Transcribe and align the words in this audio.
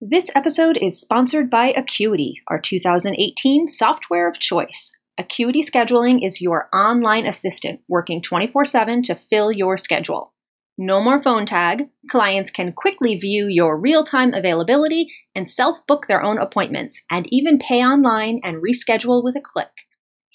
This 0.00 0.30
episode 0.36 0.78
is 0.80 1.00
sponsored 1.00 1.50
by 1.50 1.72
Acuity, 1.76 2.34
our 2.46 2.60
2018 2.60 3.66
software 3.66 4.28
of 4.28 4.38
choice. 4.38 4.92
Acuity 5.18 5.60
Scheduling 5.60 6.24
is 6.24 6.40
your 6.40 6.68
online 6.72 7.26
assistant 7.26 7.80
working 7.88 8.22
24 8.22 8.64
7 8.64 9.02
to 9.02 9.16
fill 9.16 9.50
your 9.50 9.76
schedule. 9.76 10.34
No 10.78 11.02
more 11.02 11.20
phone 11.20 11.46
tag. 11.46 11.88
Clients 12.08 12.52
can 12.52 12.74
quickly 12.74 13.16
view 13.16 13.48
your 13.48 13.76
real 13.76 14.04
time 14.04 14.32
availability 14.32 15.08
and 15.34 15.50
self 15.50 15.84
book 15.88 16.06
their 16.06 16.22
own 16.22 16.38
appointments, 16.38 17.02
and 17.10 17.26
even 17.32 17.58
pay 17.58 17.84
online 17.84 18.38
and 18.44 18.62
reschedule 18.62 19.24
with 19.24 19.34
a 19.34 19.42
click. 19.42 19.72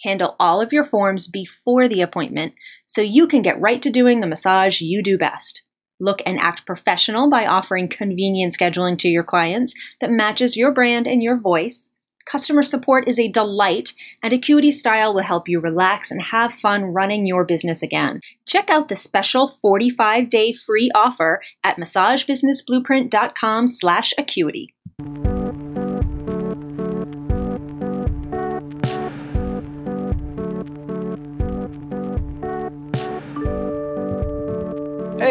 Handle 0.04 0.36
all 0.42 0.60
of 0.60 0.74
your 0.74 0.84
forms 0.84 1.30
before 1.30 1.88
the 1.88 2.02
appointment 2.02 2.52
so 2.86 3.02
you 3.02 3.30
can 3.30 3.42
get 3.42 3.62
right 3.62 3.82
to 3.82 3.90
doing 3.90 4.20
the 4.20 4.28
massage 4.28 4.82
you 4.82 5.02
do 5.02 5.18
best. 5.18 5.64
Look 6.04 6.22
and 6.26 6.38
act 6.38 6.66
professional 6.66 7.30
by 7.30 7.46
offering 7.46 7.88
convenient 7.88 8.54
scheduling 8.54 9.00
to 9.00 9.08
your 9.08 9.24
clients 9.24 9.74
that 10.02 10.12
matches 10.12 10.58
your 10.58 10.74
brand 10.74 11.08
and 11.08 11.24
your 11.24 11.38
voice. 11.40 11.94
Customer 12.26 12.62
support 12.62 13.08
is 13.08 13.18
a 13.18 13.30
delight, 13.30 13.94
and 14.22 14.34
Acuity 14.34 14.72
Style 14.72 15.14
will 15.14 15.22
help 15.24 15.48
you 15.48 15.62
relax 15.62 16.12
and 16.12 16.22
have 16.22 16.54
fun 16.56 16.84
running 16.86 17.26
your 17.26 17.46
business 17.46 17.82
again. 17.82 18.20
Check 18.46 18.70
out 18.70 18.90
the 18.90 18.98
special 18.98 19.50
45-day 19.64 20.52
free 20.52 20.92
offer 20.94 21.42
at 21.64 21.78
massagebusinessblueprint.com 21.78 23.68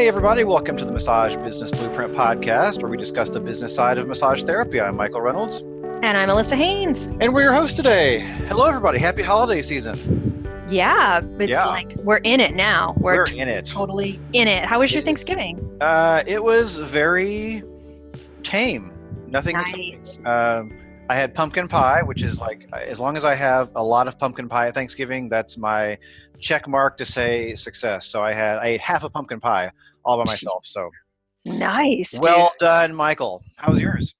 Hey, 0.03 0.09
everybody, 0.09 0.43
welcome 0.43 0.77
to 0.79 0.85
the 0.85 0.91
Massage 0.91 1.37
Business 1.37 1.71
Blueprint 1.71 2.13
podcast, 2.13 2.83
where 2.83 2.91
we 2.91 2.97
discuss 2.97 3.31
the 3.31 3.39
business 3.39 3.73
side 3.73 3.99
of 3.99 4.09
massage 4.09 4.43
therapy. 4.43 4.81
I'm 4.81 4.97
Michael 4.97 5.21
Reynolds. 5.21 5.61
And 5.61 6.19
I'm 6.19 6.29
Allissa 6.29 6.57
Haynes. 6.57 7.13
And 7.21 7.33
we're 7.33 7.43
your 7.45 7.53
host 7.53 7.77
today. 7.77 8.19
Hello, 8.49 8.65
everybody. 8.67 8.99
Happy 8.99 9.23
holiday 9.23 9.63
season. 9.63 10.45
Yeah, 10.69 11.21
it's 11.39 11.51
Yeah. 11.51 11.67
like 11.67 11.95
we're 11.99 12.17
in 12.17 12.41
it 12.41 12.57
now. 12.57 12.95
We're, 12.99 13.19
We're 13.19 13.27
t- 13.27 13.39
in 13.39 13.49
it. 13.49 13.65
totally 13.65 14.19
in 14.33 14.49
it. 14.49 14.65
How 14.65 14.81
was 14.81 14.93
your 14.93 15.03
Thanksgiving? 15.03 15.65
Uh, 15.81 16.25
it 16.27 16.43
was 16.43 16.79
very 16.79 17.63
tame. 18.43 18.91
Nothing. 19.29 19.55
Nice. 19.57 20.19
Um, 20.27 20.77
I 21.11 21.15
had 21.15 21.33
pumpkin 21.33 21.69
pie, 21.69 22.03
which 22.03 22.25
is 22.25 22.41
like, 22.41 22.69
as 22.73 22.99
long 22.99 23.17
as 23.17 23.25
I 23.25 23.37
have 23.37 23.71
a 23.77 23.85
lot 23.85 24.09
of 24.09 24.19
pumpkin 24.19 24.49
pie 24.49 24.67
at 24.67 24.75
Thanksgiving, 24.75 25.29
that's 25.29 25.57
my 25.57 25.97
check 26.41 26.67
mark 26.67 26.97
to 26.97 27.05
say 27.05 27.55
success. 27.55 28.05
So 28.07 28.21
I 28.21 28.33
had, 28.33 28.59
I 28.59 28.67
ate 28.67 28.81
half 28.81 29.05
a 29.05 29.09
pumpkin 29.09 29.39
pie 29.39 29.71
all 30.05 30.19
by 30.19 30.25
myself. 30.27 30.65
So 30.67 30.91
Nice. 31.45 32.13
dude. 32.13 32.23
well 32.23 32.53
done, 32.61 32.95
Michael. 32.95 33.43
How 33.57 33.73
was 33.73 33.81
yours? 33.81 34.15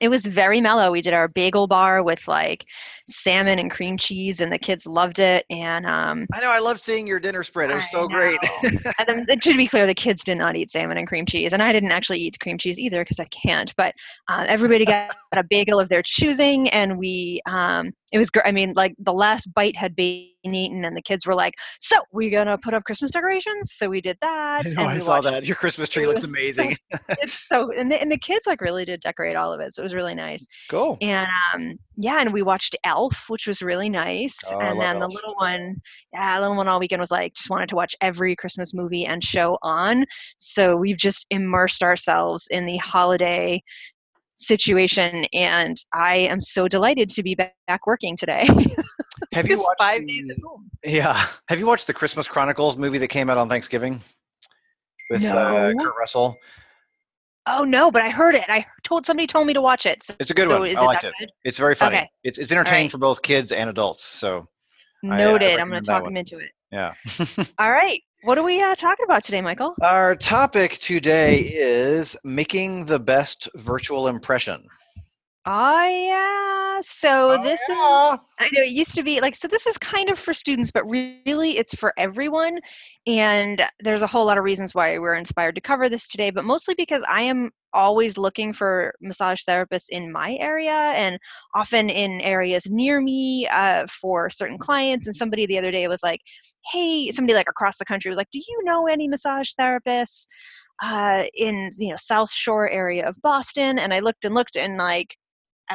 it 0.00 0.08
was 0.08 0.24
very 0.24 0.62
mellow. 0.62 0.90
We 0.90 1.02
did 1.02 1.12
our 1.12 1.28
bagel 1.28 1.66
bar 1.66 2.02
with 2.02 2.26
like 2.26 2.64
salmon 3.06 3.58
and 3.58 3.70
cream 3.70 3.98
cheese, 3.98 4.40
and 4.40 4.50
the 4.50 4.58
kids 4.58 4.86
loved 4.86 5.18
it. 5.18 5.44
And 5.50 5.84
um, 5.84 6.26
I 6.32 6.40
know. 6.40 6.50
I 6.50 6.58
love 6.58 6.80
seeing 6.80 7.06
your 7.06 7.20
dinner 7.20 7.42
spread. 7.42 7.70
It 7.70 7.74
was 7.74 7.84
I 7.84 7.88
so 7.88 8.08
great. 8.08 8.38
and 8.62 9.06
then, 9.06 9.26
it 9.28 9.44
should 9.44 9.58
be 9.58 9.66
clear, 9.66 9.86
the 9.86 9.94
kids 9.94 10.24
did 10.24 10.38
not 10.38 10.56
eat 10.56 10.70
salmon 10.70 10.96
and 10.96 11.06
cream 11.06 11.26
cheese, 11.26 11.52
and 11.52 11.62
I 11.62 11.70
didn't 11.72 11.92
actually 11.92 12.20
eat 12.20 12.32
the 12.32 12.38
cream 12.38 12.56
cheese 12.56 12.80
either 12.80 13.02
because 13.04 13.20
I 13.20 13.26
can't. 13.26 13.74
But 13.76 13.94
uh, 14.28 14.46
everybody 14.48 14.86
got 14.86 15.14
a 15.36 15.44
bagel 15.48 15.78
of 15.78 15.90
their 15.90 16.02
choosing, 16.02 16.70
and 16.70 16.98
we 16.98 17.42
um, 17.46 17.92
it 18.12 18.18
was 18.18 18.30
great. 18.30 18.46
I 18.46 18.52
mean, 18.52 18.72
like 18.74 18.94
the 18.98 19.12
last 19.12 19.52
bite 19.54 19.76
had 19.76 19.94
been 19.94 20.26
eaten, 20.44 20.84
and 20.84 20.96
the 20.96 21.02
kids 21.02 21.26
were 21.26 21.34
like, 21.34 21.54
"So 21.80 21.96
we're 22.12 22.30
gonna 22.30 22.58
put 22.58 22.74
up 22.74 22.84
Christmas 22.84 23.10
decorations?" 23.10 23.72
So 23.74 23.88
we 23.88 24.00
did 24.00 24.18
that. 24.20 24.66
I 24.66 24.68
know. 24.70 24.88
and 24.88 24.90
I 24.90 24.98
saw 24.98 25.20
that. 25.20 25.44
Your 25.44 25.56
Christmas 25.56 25.88
tree 25.88 26.06
looks 26.06 26.24
amazing. 26.24 26.76
It's 27.22 27.46
so 27.48 27.72
and 27.72 27.90
the, 27.90 28.00
and 28.00 28.10
the 28.10 28.18
kids 28.18 28.46
like 28.46 28.60
really 28.60 28.84
did 28.84 29.00
decorate 29.00 29.36
all 29.36 29.52
of 29.52 29.60
it, 29.60 29.74
so 29.74 29.82
it 29.82 29.86
was 29.86 29.94
really 29.94 30.14
nice. 30.14 30.46
Cool. 30.68 30.96
And 31.00 31.28
um, 31.54 31.78
yeah, 31.96 32.20
and 32.20 32.32
we 32.32 32.42
watched 32.42 32.76
Elf, 32.84 33.24
which 33.28 33.46
was 33.46 33.62
really 33.62 33.90
nice. 33.90 34.38
Oh, 34.50 34.58
and 34.58 34.80
then 34.80 34.98
the 34.98 35.08
little 35.08 35.34
one, 35.34 35.76
yeah, 36.12 36.36
the 36.36 36.42
little 36.42 36.56
one 36.56 36.68
all 36.68 36.80
weekend 36.80 37.00
was 37.00 37.10
like 37.10 37.34
just 37.34 37.50
wanted 37.50 37.68
to 37.70 37.76
watch 37.76 37.94
every 38.00 38.34
Christmas 38.36 38.74
movie 38.74 39.04
and 39.04 39.22
show 39.22 39.58
on. 39.62 40.04
So 40.38 40.76
we've 40.76 40.96
just 40.96 41.26
immersed 41.30 41.82
ourselves 41.82 42.46
in 42.50 42.64
the 42.64 42.78
holiday 42.78 43.62
situation, 44.40 45.26
and 45.32 45.76
I 45.92 46.16
am 46.16 46.40
so 46.40 46.68
delighted 46.68 47.08
to 47.10 47.22
be 47.22 47.34
ba- 47.34 47.52
back 47.66 47.86
working 47.86 48.16
today. 48.16 48.48
Have 49.32 49.48
you 49.48 49.58
watched 49.58 49.78
five 49.78 50.00
the, 50.00 50.06
days 50.06 50.30
at 50.30 50.42
home. 50.42 50.70
Yeah. 50.84 51.26
Have 51.48 51.58
you 51.58 51.66
watched 51.66 51.86
the 51.86 51.92
Christmas 51.92 52.26
Chronicles 52.26 52.76
movie 52.76 52.98
that 52.98 53.08
came 53.08 53.30
out 53.30 53.38
on 53.38 53.48
Thanksgiving 53.48 54.00
with 55.10 55.24
uh, 55.24 55.72
Kurt 55.80 55.94
Russell? 55.98 56.36
Oh 57.46 57.64
no, 57.64 57.90
but 57.90 58.02
I 58.02 58.10
heard 58.10 58.34
it. 58.34 58.44
I 58.48 58.64
told 58.82 59.04
somebody 59.04 59.26
told 59.26 59.46
me 59.46 59.52
to 59.54 59.62
watch 59.62 59.86
it. 59.86 60.02
So, 60.02 60.14
It's 60.20 60.30
a 60.30 60.34
good 60.34 60.48
so 60.48 60.60
one. 60.60 60.68
is 60.68 60.76
I 60.76 60.82
it 60.82 60.86
liked 60.86 61.04
it. 61.04 61.14
good? 61.18 61.30
It's 61.44 61.58
very 61.58 61.74
funny. 61.74 61.96
Okay. 61.98 62.10
It's 62.24 62.38
it's 62.38 62.52
entertaining 62.52 62.84
right. 62.84 62.92
for 62.92 62.98
both 62.98 63.22
kids 63.22 63.52
and 63.52 63.68
adults. 63.70 64.04
So 64.04 64.44
I, 65.04 65.08
uh, 65.08 65.16
Noted. 65.16 65.58
I'm 65.58 65.70
going 65.70 65.82
to 65.82 65.86
talk 65.86 66.04
them 66.04 66.16
into 66.16 66.38
it. 66.38 66.50
yeah. 66.70 66.94
All 67.58 67.68
right. 67.68 68.00
What 68.22 68.36
are 68.36 68.44
we 68.44 68.62
uh, 68.62 68.74
talking 68.74 69.06
about 69.06 69.24
today, 69.24 69.40
Michael? 69.40 69.74
Our 69.80 70.14
topic 70.14 70.72
today 70.74 71.38
is 71.40 72.18
making 72.22 72.84
the 72.84 72.98
best 72.98 73.48
virtual 73.54 74.08
impression. 74.08 74.68
Oh 75.46 75.86
yeah. 75.88 76.80
So 76.82 77.30
Oh, 77.32 77.42
this 77.42 77.60
is 77.62 77.68
yeah. 77.68 78.16
I 78.38 78.44
know 78.52 78.62
it 78.62 78.70
used 78.70 78.94
to 78.94 79.02
be 79.02 79.20
like 79.20 79.34
so 79.36 79.48
this 79.48 79.66
is 79.66 79.78
kind 79.78 80.10
of 80.10 80.18
for 80.18 80.34
students, 80.34 80.70
but 80.70 80.84
really 80.88 81.56
it's 81.58 81.74
for 81.74 81.92
everyone. 81.98 82.58
And 83.06 83.62
there's 83.80 84.02
a 84.02 84.06
whole 84.06 84.26
lot 84.26 84.38
of 84.38 84.44
reasons 84.44 84.74
why 84.74 84.98
we're 84.98 85.14
inspired 85.14 85.54
to 85.54 85.60
cover 85.60 85.88
this 85.88 86.06
today, 86.08 86.30
but 86.30 86.44
mostly 86.44 86.74
because 86.76 87.02
I 87.08 87.22
am 87.22 87.50
always 87.72 88.18
looking 88.18 88.52
for 88.52 88.92
massage 89.00 89.40
therapists 89.48 89.88
in 89.90 90.12
my 90.12 90.36
area 90.40 90.72
and 90.72 91.18
often 91.54 91.88
in 91.88 92.20
areas 92.20 92.66
near 92.68 93.00
me 93.00 93.46
uh, 93.48 93.86
for 93.88 94.28
certain 94.30 94.58
clients. 94.58 95.06
And 95.06 95.16
somebody 95.16 95.46
the 95.46 95.58
other 95.58 95.70
day 95.70 95.88
was 95.88 96.02
like, 96.02 96.20
"Hey," 96.70 97.10
somebody 97.10 97.34
like 97.34 97.48
across 97.48 97.78
the 97.78 97.84
country 97.86 98.10
was 98.10 98.18
like, 98.18 98.30
"Do 98.30 98.40
you 98.40 98.60
know 98.64 98.86
any 98.86 99.08
massage 99.08 99.50
therapists 99.58 100.26
uh, 100.82 101.24
in 101.34 101.70
you 101.78 101.90
know 101.90 101.96
South 101.96 102.30
Shore 102.30 102.68
area 102.70 103.06
of 103.08 103.16
Boston?" 103.22 103.78
And 103.78 103.94
I 103.94 104.00
looked 104.00 104.24
and 104.24 104.34
looked 104.34 104.56
and 104.56 104.76
like 104.76 105.16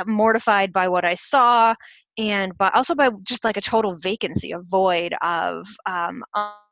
mortified 0.05 0.73
by 0.73 0.87
what 0.87 1.05
I 1.05 1.15
saw 1.15 1.75
and 2.17 2.57
but 2.57 2.73
also 2.73 2.95
by 2.95 3.09
just 3.23 3.43
like 3.43 3.57
a 3.57 3.61
total 3.61 3.95
vacancy, 3.97 4.51
a 4.51 4.59
void 4.59 5.13
of 5.21 5.67
um, 5.85 6.23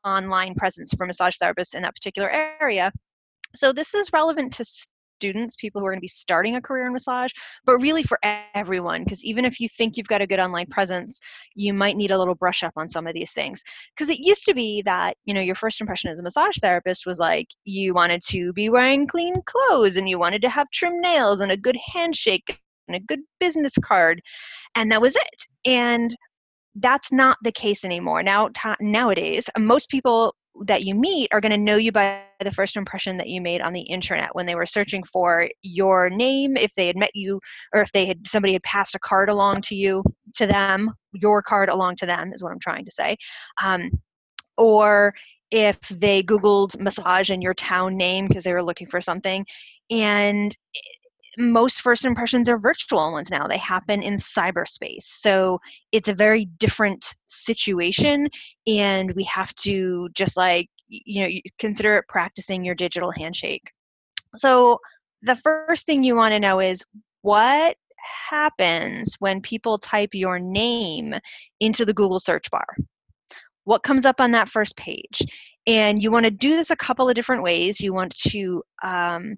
online 0.04 0.54
presence 0.54 0.92
for 0.96 1.06
massage 1.06 1.36
therapists 1.42 1.74
in 1.74 1.82
that 1.82 1.94
particular 1.94 2.30
area. 2.30 2.90
So 3.54 3.72
this 3.72 3.94
is 3.94 4.12
relevant 4.12 4.52
to 4.54 4.64
students, 4.64 5.56
people 5.56 5.80
who 5.80 5.86
are 5.86 5.90
going 5.92 6.00
to 6.00 6.04
be 6.04 6.08
starting 6.08 6.56
a 6.56 6.60
career 6.60 6.86
in 6.86 6.92
massage, 6.92 7.30
but 7.64 7.78
really 7.78 8.02
for 8.02 8.18
everyone. 8.54 9.04
Because 9.04 9.24
even 9.24 9.44
if 9.44 9.60
you 9.60 9.68
think 9.68 9.96
you've 9.96 10.08
got 10.08 10.22
a 10.22 10.26
good 10.26 10.40
online 10.40 10.66
presence, 10.66 11.20
you 11.54 11.72
might 11.72 11.96
need 11.96 12.10
a 12.10 12.18
little 12.18 12.34
brush 12.34 12.62
up 12.62 12.72
on 12.76 12.88
some 12.88 13.06
of 13.06 13.14
these 13.14 13.32
things. 13.32 13.62
Because 13.94 14.08
it 14.08 14.18
used 14.18 14.46
to 14.46 14.54
be 14.54 14.82
that 14.82 15.16
you 15.24 15.34
know 15.34 15.40
your 15.40 15.54
first 15.54 15.80
impression 15.80 16.10
as 16.10 16.20
a 16.20 16.22
massage 16.22 16.56
therapist 16.60 17.06
was 17.06 17.18
like 17.18 17.48
you 17.64 17.94
wanted 17.94 18.22
to 18.30 18.52
be 18.54 18.70
wearing 18.70 19.06
clean 19.06 19.34
clothes 19.42 19.96
and 19.96 20.08
you 20.08 20.18
wanted 20.18 20.42
to 20.42 20.48
have 20.48 20.70
trim 20.70 21.00
nails 21.00 21.40
and 21.40 21.52
a 21.52 21.56
good 21.56 21.76
handshake 21.92 22.58
and 22.88 22.96
a 22.96 23.00
good 23.00 23.20
business 23.40 23.74
card 23.82 24.20
and 24.74 24.90
that 24.90 25.00
was 25.00 25.16
it 25.16 25.70
and 25.70 26.14
that's 26.76 27.12
not 27.12 27.36
the 27.42 27.52
case 27.52 27.84
anymore. 27.84 28.22
Now 28.22 28.48
ta 28.54 28.76
nowadays 28.80 29.48
most 29.58 29.88
people 29.88 30.34
that 30.66 30.84
you 30.84 30.94
meet 30.94 31.28
are 31.32 31.40
going 31.40 31.52
to 31.52 31.58
know 31.58 31.76
you 31.76 31.90
by 31.90 32.22
the 32.40 32.52
first 32.52 32.76
impression 32.76 33.16
that 33.16 33.28
you 33.28 33.40
made 33.40 33.60
on 33.60 33.72
the 33.72 33.80
internet 33.82 34.34
when 34.34 34.46
they 34.46 34.54
were 34.54 34.66
searching 34.66 35.02
for 35.02 35.48
your 35.62 36.08
name 36.08 36.56
if 36.56 36.72
they 36.76 36.86
had 36.86 36.96
met 36.96 37.10
you 37.14 37.40
or 37.74 37.80
if 37.80 37.90
they 37.92 38.06
had 38.06 38.26
somebody 38.26 38.52
had 38.52 38.62
passed 38.62 38.94
a 38.94 38.98
card 39.00 39.28
along 39.28 39.60
to 39.60 39.74
you 39.74 40.02
to 40.32 40.46
them 40.46 40.92
your 41.12 41.42
card 41.42 41.68
along 41.68 41.96
to 41.96 42.06
them 42.06 42.32
is 42.32 42.40
what 42.40 42.52
i'm 42.52 42.60
trying 42.60 42.84
to 42.84 42.90
say 42.92 43.16
um, 43.64 43.90
or 44.56 45.12
if 45.50 45.80
they 45.88 46.22
googled 46.22 46.78
massage 46.78 47.30
and 47.30 47.42
your 47.42 47.54
town 47.54 47.96
name 47.96 48.28
because 48.28 48.44
they 48.44 48.52
were 48.52 48.62
looking 48.62 48.86
for 48.86 49.00
something 49.00 49.44
and 49.90 50.56
most 51.38 51.80
first 51.80 52.04
impressions 52.04 52.48
are 52.48 52.58
virtual 52.58 53.12
ones 53.12 53.30
now. 53.30 53.46
They 53.46 53.58
happen 53.58 54.02
in 54.02 54.14
cyberspace. 54.14 55.02
So 55.02 55.60
it's 55.92 56.08
a 56.08 56.14
very 56.14 56.46
different 56.58 57.04
situation. 57.26 58.28
And 58.66 59.12
we 59.14 59.24
have 59.24 59.54
to 59.56 60.08
just 60.14 60.36
like, 60.36 60.68
you 60.88 61.22
know, 61.22 61.28
consider 61.58 61.96
it 61.96 62.08
practicing 62.08 62.64
your 62.64 62.74
digital 62.74 63.12
handshake. 63.16 63.70
So 64.36 64.78
the 65.22 65.36
first 65.36 65.86
thing 65.86 66.04
you 66.04 66.16
want 66.16 66.32
to 66.32 66.40
know 66.40 66.60
is 66.60 66.84
what 67.22 67.76
happens 68.30 69.16
when 69.18 69.40
people 69.40 69.78
type 69.78 70.10
your 70.12 70.38
name 70.38 71.14
into 71.60 71.84
the 71.84 71.94
Google 71.94 72.18
search 72.18 72.50
bar? 72.50 72.66
What 73.64 73.82
comes 73.82 74.04
up 74.04 74.20
on 74.20 74.30
that 74.32 74.48
first 74.48 74.76
page? 74.76 75.22
And 75.66 76.02
you 76.02 76.10
want 76.10 76.24
to 76.24 76.30
do 76.30 76.54
this 76.56 76.70
a 76.70 76.76
couple 76.76 77.08
of 77.08 77.14
different 77.14 77.42
ways. 77.42 77.80
You 77.80 77.94
want 77.94 78.14
to, 78.28 78.62
um, 78.82 79.36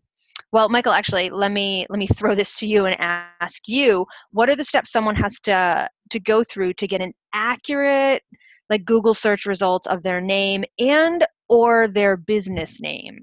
well, 0.53 0.69
Michael, 0.69 0.93
actually, 0.93 1.31
let 1.31 1.51
me 1.51 1.87
let 1.91 1.99
me 1.99 2.07
throw 2.07 2.35
this 2.35 2.57
to 2.59 2.67
you 2.67 2.87
and 2.87 2.97
ask 2.99 3.69
you: 3.69 4.07
What 4.31 4.49
are 4.49 4.57
the 4.57 4.65
steps 4.65 4.91
someone 4.91 5.17
has 5.17 5.39
to 5.41 5.89
to 6.11 6.21
go 6.21 6.45
through 6.45 6.75
to 6.75 6.87
get 6.87 7.01
an 7.01 7.13
accurate, 7.33 8.23
like 8.71 8.85
Google 8.85 9.15
search 9.15 9.47
results 9.47 9.87
of 9.87 10.03
their 10.03 10.21
name 10.21 10.65
and 10.79 11.25
or 11.49 11.89
their 11.89 12.17
business 12.17 12.81
name? 12.81 13.19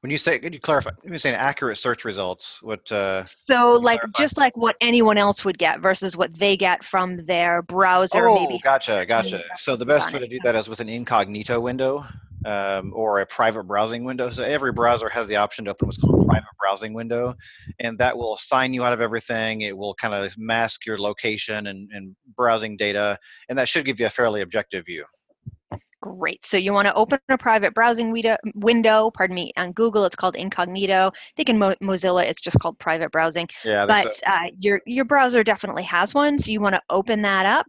When 0.00 0.10
you 0.10 0.16
say, 0.16 0.38
could 0.38 0.54
you 0.54 0.60
clarify? 0.60 0.90
When 1.02 1.12
you 1.12 1.18
say 1.18 1.30
an 1.30 1.34
accurate 1.34 1.78
search 1.78 2.04
results, 2.04 2.62
what? 2.62 2.90
Uh, 2.90 3.24
so, 3.50 3.72
like, 3.72 4.00
clarify? 4.00 4.18
just 4.18 4.38
like 4.38 4.56
what 4.56 4.76
anyone 4.80 5.18
else 5.18 5.44
would 5.44 5.58
get 5.58 5.80
versus 5.80 6.16
what 6.16 6.34
they 6.38 6.56
get 6.56 6.84
from 6.84 7.24
their 7.26 7.62
browser. 7.62 8.28
Oh, 8.28 8.34
maybe. 8.34 8.60
gotcha, 8.62 9.04
gotcha. 9.06 9.42
So 9.56 9.76
the 9.76 9.86
best 9.86 10.12
way 10.12 10.20
to 10.20 10.28
do 10.28 10.38
that 10.42 10.54
is 10.54 10.68
with 10.68 10.80
an 10.80 10.88
incognito 10.88 11.60
window 11.60 12.06
um, 12.44 12.92
or 12.94 13.20
a 13.20 13.26
private 13.26 13.64
browsing 13.64 14.04
window. 14.04 14.30
So 14.30 14.44
every 14.44 14.72
browser 14.72 15.08
has 15.08 15.26
the 15.28 15.36
option 15.36 15.64
to 15.66 15.72
open 15.72 15.88
what's 15.88 15.98
called 15.98 16.22
a 16.22 16.26
private 16.26 16.48
browsing 16.58 16.94
window, 16.94 17.34
and 17.80 17.98
that 17.98 18.16
will 18.16 18.36
sign 18.36 18.74
you 18.74 18.84
out 18.84 18.92
of 18.92 19.00
everything. 19.00 19.62
It 19.62 19.76
will 19.76 19.94
kind 19.94 20.14
of 20.14 20.36
mask 20.38 20.86
your 20.86 20.98
location 20.98 21.66
and, 21.66 21.90
and 21.92 22.16
browsing 22.36 22.76
data, 22.76 23.18
and 23.48 23.58
that 23.58 23.68
should 23.68 23.84
give 23.84 24.00
you 24.00 24.06
a 24.06 24.10
fairly 24.10 24.40
objective 24.40 24.86
view. 24.86 25.04
Great. 26.04 26.44
So 26.44 26.58
you 26.58 26.74
want 26.74 26.86
to 26.86 26.92
open 26.92 27.18
a 27.30 27.38
private 27.38 27.72
browsing 27.72 28.12
window, 28.56 29.10
pardon 29.10 29.34
me, 29.34 29.54
on 29.56 29.72
Google 29.72 30.04
it's 30.04 30.14
called 30.14 30.36
incognito. 30.36 31.06
I 31.14 31.32
think 31.34 31.48
in 31.48 31.58
Mo- 31.58 31.76
Mozilla 31.82 32.26
it's 32.26 32.42
just 32.42 32.58
called 32.58 32.78
private 32.78 33.10
browsing. 33.10 33.48
Yeah, 33.64 33.86
but 33.86 34.14
so. 34.14 34.20
uh, 34.26 34.50
your 34.58 34.82
your 34.84 35.06
browser 35.06 35.42
definitely 35.42 35.84
has 35.84 36.12
one. 36.12 36.38
So 36.38 36.50
you 36.50 36.60
want 36.60 36.74
to 36.74 36.82
open 36.90 37.22
that 37.22 37.46
up 37.46 37.64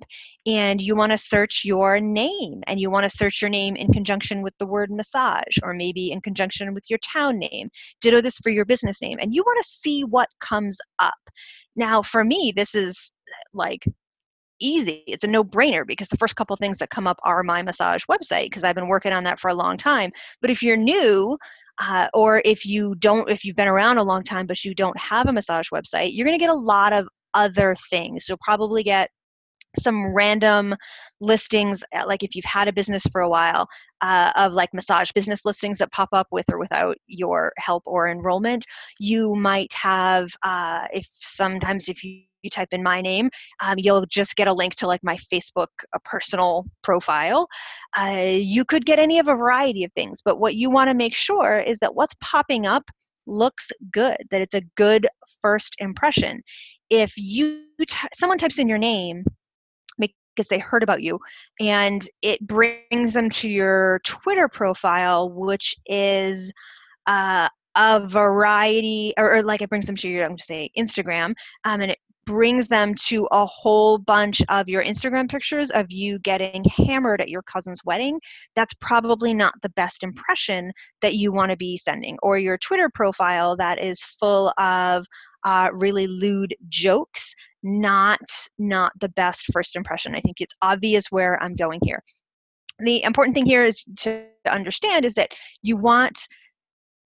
and 0.46 0.82
you 0.82 0.98
want 0.98 1.14
to 1.14 1.18
search 1.18 1.64
your 1.64 2.02
name 2.02 2.62
and 2.68 2.78
you 2.78 2.92
want 2.92 3.06
to 3.06 3.10
search 3.10 3.42
your 3.42 3.48
name 3.48 3.78
in 3.78 3.94
conjunction 3.94 4.42
with 4.42 4.54
the 4.60 4.68
word 4.68 4.92
massage 4.92 5.58
or 5.64 5.74
maybe 5.74 6.12
in 6.12 6.20
conjunction 6.20 6.74
with 6.74 6.84
your 6.90 7.00
town 7.00 7.40
name. 7.40 7.70
Ditto 8.02 8.20
this 8.20 8.38
for 8.40 8.50
your 8.50 8.66
business 8.66 9.02
name 9.02 9.18
and 9.22 9.34
you 9.34 9.44
want 9.46 9.64
to 9.64 9.70
see 9.70 10.04
what 10.04 10.28
comes 10.42 10.78
up. 11.00 11.14
Now 11.78 12.02
for 12.02 12.26
me 12.26 12.52
this 12.54 12.76
is 12.76 13.14
like 13.54 13.86
easy. 14.60 15.04
It's 15.08 15.24
a 15.24 15.28
no 15.28 15.44
brainer 15.44 15.86
because 15.86 16.10
the 16.10 16.18
first 16.18 16.36
couple 16.36 16.56
things 16.56 16.78
that 16.80 16.90
come 16.90 17.08
up 17.08 17.20
are 17.24 17.44
my 17.44 17.62
massage 17.62 18.04
website 18.06 18.46
because 18.46 18.64
I've 18.64 18.76
been 18.76 18.88
working 18.88 19.14
on 19.14 19.24
that 19.26 19.40
for 19.40 19.50
a 19.50 19.54
long 19.54 19.78
time. 19.78 20.12
But 20.42 20.50
if 20.50 20.62
you're 20.64 20.78
new, 20.78 21.38
uh, 21.82 22.08
or 22.14 22.42
if 22.46 22.66
you 22.66 22.96
don't, 22.96 23.30
if 23.30 23.44
you've 23.44 23.56
been 23.56 23.68
around 23.68 23.98
a 23.98 24.04
long 24.04 24.24
time 24.24 24.48
but 24.48 24.64
you 24.64 24.74
don't 24.74 24.98
have 24.98 25.28
a 25.28 25.34
massage 25.34 25.70
website, 25.70 26.12
you're 26.14 26.26
going 26.26 26.38
to 26.38 26.44
get 26.44 26.50
a 26.50 26.54
lot 26.54 26.94
of 26.94 27.08
other 27.34 27.76
things. 27.90 28.28
You'll 28.28 28.38
probably 28.42 28.84
get 28.84 29.10
some 29.78 30.14
random 30.14 30.76
listings 31.20 31.84
uh, 31.94 32.06
like 32.08 32.24
if 32.24 32.36
you've 32.36 32.46
had 32.46 32.68
a 32.68 32.74
business 32.74 33.04
for 33.12 33.22
a 33.22 33.30
while 33.30 33.68
uh, 34.02 34.32
of 34.36 34.54
like 34.54 34.74
massage 34.74 35.12
business 35.12 35.46
listings 35.46 35.78
that 35.78 35.92
pop 35.92 36.10
up 36.14 36.28
with 36.32 36.46
or 36.50 36.58
without 36.58 36.98
your 37.08 37.52
help 37.58 37.84
or 37.86 38.08
enrollment 38.08 38.66
you 39.00 39.36
might 39.36 39.74
have 39.74 40.30
uh, 40.44 40.88
if 40.94 41.08
sometimes 41.12 41.90
if 41.90 42.04
you 42.04 42.22
you 42.46 42.50
type 42.50 42.70
in 42.72 42.82
my 42.82 43.02
name, 43.02 43.30
um, 43.62 43.76
you'll 43.78 44.06
just 44.06 44.38
get 44.38 44.48
a 44.48 44.54
link 44.54 44.76
to 44.76 44.88
like 44.88 45.04
my 45.04 45.18
Facebook 45.18 45.68
uh, 45.94 46.00
personal 46.06 46.66
profile. 46.84 47.48
Uh, 47.98 48.30
you 48.30 48.64
could 48.64 48.86
get 48.86 49.00
any 49.00 49.20
of 49.20 49.28
a 49.28 49.36
variety 49.36 49.84
of 49.84 49.92
things, 49.94 50.22
but 50.24 50.40
what 50.40 50.56
you 50.56 50.70
want 50.70 50.88
to 50.90 50.94
make 50.94 51.14
sure 51.14 51.60
is 51.60 51.80
that 51.80 51.96
what's 51.96 52.16
popping 52.22 52.66
up 52.66 52.84
looks 53.28 53.72
good, 53.92 54.18
that 54.32 54.42
it's 54.42 54.54
a 54.54 54.62
good 54.76 55.08
first 55.42 55.76
impression. 55.80 56.42
If 56.90 57.18
you 57.18 57.64
t- 57.82 58.08
someone 58.14 58.38
types 58.38 58.60
in 58.60 58.70
your 58.70 58.78
name 58.78 59.26
because 60.36 60.48
they 60.48 60.60
heard 60.60 60.84
about 60.84 61.02
you 61.02 61.20
and 61.60 62.08
it 62.22 62.46
brings 62.46 63.14
them 63.14 63.30
to 63.30 63.50
your 63.50 64.02
Twitter 64.04 64.48
profile, 64.48 65.30
which 65.30 65.76
is 65.88 66.52
uh, 67.08 67.48
a 67.76 68.08
variety, 68.08 69.14
or, 69.18 69.36
or, 69.36 69.44
like 69.44 69.62
it 69.62 69.70
brings 69.70 69.86
them 69.86 69.96
to 69.98 70.10
your, 70.10 70.24
I'm 70.24 70.30
going 70.30 70.38
to 70.38 70.44
say 70.44 70.72
Instagram, 70.78 71.34
um, 71.66 71.82
and 71.82 71.92
it 71.92 72.00
brings 72.26 72.68
them 72.68 72.94
to 72.96 73.28
a 73.32 73.46
whole 73.46 73.98
bunch 73.98 74.42
of 74.50 74.68
your 74.68 74.84
Instagram 74.84 75.30
pictures 75.30 75.72
of 75.72 75.86
you 75.90 76.20
getting 76.20 76.64
hammered 76.66 77.22
at 77.22 77.30
your 77.30 77.44
cousin's 77.44 77.82
wedding, 77.86 78.20
that's 78.56 78.74
probably 78.76 79.34
not 79.34 79.54
the 79.62 79.70
best 79.70 80.04
impression 80.04 80.72
that 81.02 81.16
you 81.16 81.32
want 81.32 81.52
to 81.52 81.58
be 81.58 81.78
sending. 81.78 82.18
Or 82.22 82.38
your 82.38 82.58
Twitter 82.58 82.90
profile 82.94 83.56
that 83.58 83.84
is 83.84 84.02
full 84.02 84.52
of 84.58 85.06
uh, 85.44 85.70
really 85.74 86.08
lewd 86.08 86.56
jokes, 86.70 87.34
not 87.64 88.20
not 88.58 88.92
the 89.00 89.10
best 89.10 89.46
first 89.54 89.76
impression. 89.76 90.16
I 90.16 90.22
think 90.22 90.42
it's 90.42 90.56
obvious 90.62 91.06
where 91.12 91.42
I'm 91.42 91.56
going 91.56 91.80
here. 91.84 92.02
The 92.80 93.04
important 93.04 93.36
thing 93.36 93.46
here 93.46 93.64
is 93.64 93.86
to 94.00 94.26
understand 94.50 95.06
is 95.06 95.14
that 95.14 95.32
you 95.62 95.78
want 95.78 96.28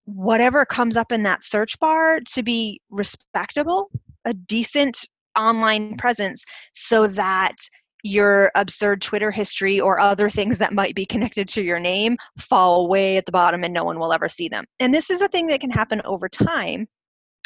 whatever 0.04 0.64
comes 0.64 0.96
up 0.96 1.12
in 1.12 1.22
that 1.22 1.44
search 1.44 1.78
bar 1.78 2.20
to 2.32 2.42
be 2.42 2.80
respectable 2.90 3.90
a 4.24 4.34
decent 4.34 5.08
online 5.38 5.96
presence 5.96 6.44
so 6.72 7.06
that 7.06 7.56
your 8.02 8.50
absurd 8.54 9.02
Twitter 9.02 9.30
history 9.30 9.78
or 9.80 10.00
other 10.00 10.30
things 10.30 10.58
that 10.58 10.72
might 10.72 10.94
be 10.94 11.04
connected 11.04 11.48
to 11.48 11.62
your 11.62 11.78
name 11.78 12.16
fall 12.38 12.88
way 12.88 13.16
at 13.16 13.26
the 13.26 13.32
bottom 13.32 13.62
and 13.62 13.74
no 13.74 13.84
one 13.84 13.98
will 13.98 14.12
ever 14.12 14.28
see 14.28 14.48
them. 14.48 14.64
And 14.78 14.92
this 14.92 15.10
is 15.10 15.20
a 15.20 15.28
thing 15.28 15.46
that 15.48 15.60
can 15.60 15.70
happen 15.70 16.00
over 16.04 16.28
time. 16.28 16.86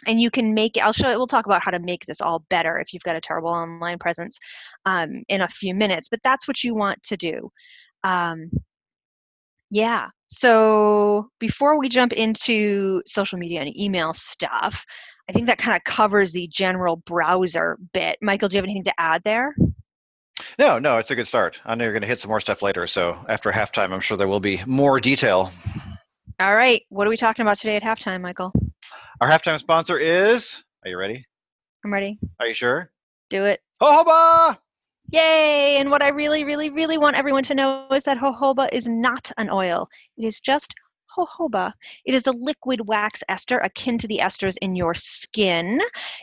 And 0.07 0.21
you 0.21 0.31
can 0.31 0.53
make 0.53 0.77
it, 0.77 0.81
I'll 0.81 0.93
show 0.93 1.17
we'll 1.17 1.27
talk 1.27 1.47
about 1.47 1.63
how 1.63 1.71
to 1.71 1.79
make 1.79 2.05
this 2.05 2.21
all 2.21 2.45
better 2.51 2.79
if 2.79 2.93
you've 2.93 3.03
got 3.05 3.17
a 3.17 3.21
terrible 3.21 3.51
online 3.51 3.99
presence 3.99 4.39
um, 4.87 5.23
in 5.29 5.41
a 5.41 5.49
few 5.49 5.75
minutes, 5.75 6.09
but 6.09 6.21
that's 6.23 6.47
what 6.47 6.63
you 6.63 6.75
want 6.75 7.03
to 7.05 7.17
do. 7.17 7.51
Um, 8.03 8.51
yeah. 9.71 10.09
So 10.29 11.29
before 11.39 11.79
we 11.79 11.89
jump 11.89 12.13
into 12.13 13.03
social 13.07 13.39
media 13.39 13.61
and 13.61 13.77
email 13.79 14.13
stuff, 14.13 14.85
I 15.29 15.33
think 15.33 15.47
that 15.47 15.59
kind 15.59 15.77
of 15.77 15.85
covers 15.85 16.33
the 16.33 16.47
general 16.49 16.97
browser 16.97 17.79
bit. 17.93 18.19
Michael, 18.21 18.49
do 18.49 18.57
you 18.57 18.59
have 18.59 18.65
anything 18.65 18.85
to 18.85 19.01
add 19.01 19.23
there? 19.25 19.55
No, 20.59 20.79
no, 20.79 20.99
it's 20.99 21.11
a 21.11 21.15
good 21.15 21.29
start. 21.29 21.61
I 21.65 21.75
know 21.75 21.85
you're 21.85 21.93
going 21.93 22.03
to 22.03 22.09
hit 22.09 22.21
some 22.21 22.29
more 22.29 22.41
stuff 22.41 22.61
later. 22.63 22.87
So 22.87 23.17
after 23.29 23.51
halftime, 23.51 23.93
I'm 23.93 24.01
sure 24.01 24.17
there 24.17 24.29
will 24.29 24.41
be 24.41 24.61
more 24.67 25.01
detail. 25.01 25.51
All 26.41 26.55
right. 26.55 26.83
What 26.89 27.07
are 27.07 27.11
we 27.11 27.17
talking 27.17 27.43
about 27.43 27.57
today 27.57 27.77
at 27.77 27.83
halftime, 27.83 28.21
Michael? 28.21 28.53
Our 29.21 29.29
halftime 29.29 29.59
sponsor 29.59 29.99
is. 29.99 30.63
Are 30.85 30.91
you 30.91 30.99
ready? 30.99 31.25
I'm 31.85 31.93
ready. 31.93 32.19
Are 32.41 32.47
you 32.47 32.55
sure? 32.55 32.91
Do 33.31 33.45
it. 33.45 33.61
Jojoba! 33.81 34.59
Yay! 35.11 35.77
And 35.79 35.91
what 35.91 36.03
I 36.03 36.09
really, 36.09 36.45
really, 36.45 36.71
really 36.71 36.99
want 36.99 37.17
everyone 37.17 37.43
to 37.45 37.55
know 37.55 37.87
is 37.93 38.05
that 38.05 38.19
jojoba 38.19 38.69
is 38.73 38.89
not 38.89 39.31
an 39.39 39.51
oil. 39.51 39.89
It 40.17 40.25
is 40.27 40.41
just 40.41 40.75
jojoba. 41.17 41.73
It 42.05 42.15
is 42.15 42.27
a 42.27 42.33
liquid 42.33 42.89
wax 42.89 43.23
ester 43.29 43.59
akin 43.59 43.99
to 43.99 44.09
the 44.09 44.21
esters 44.23 44.57
in 44.61 44.77
your 44.77 44.95
skin. 44.95 45.81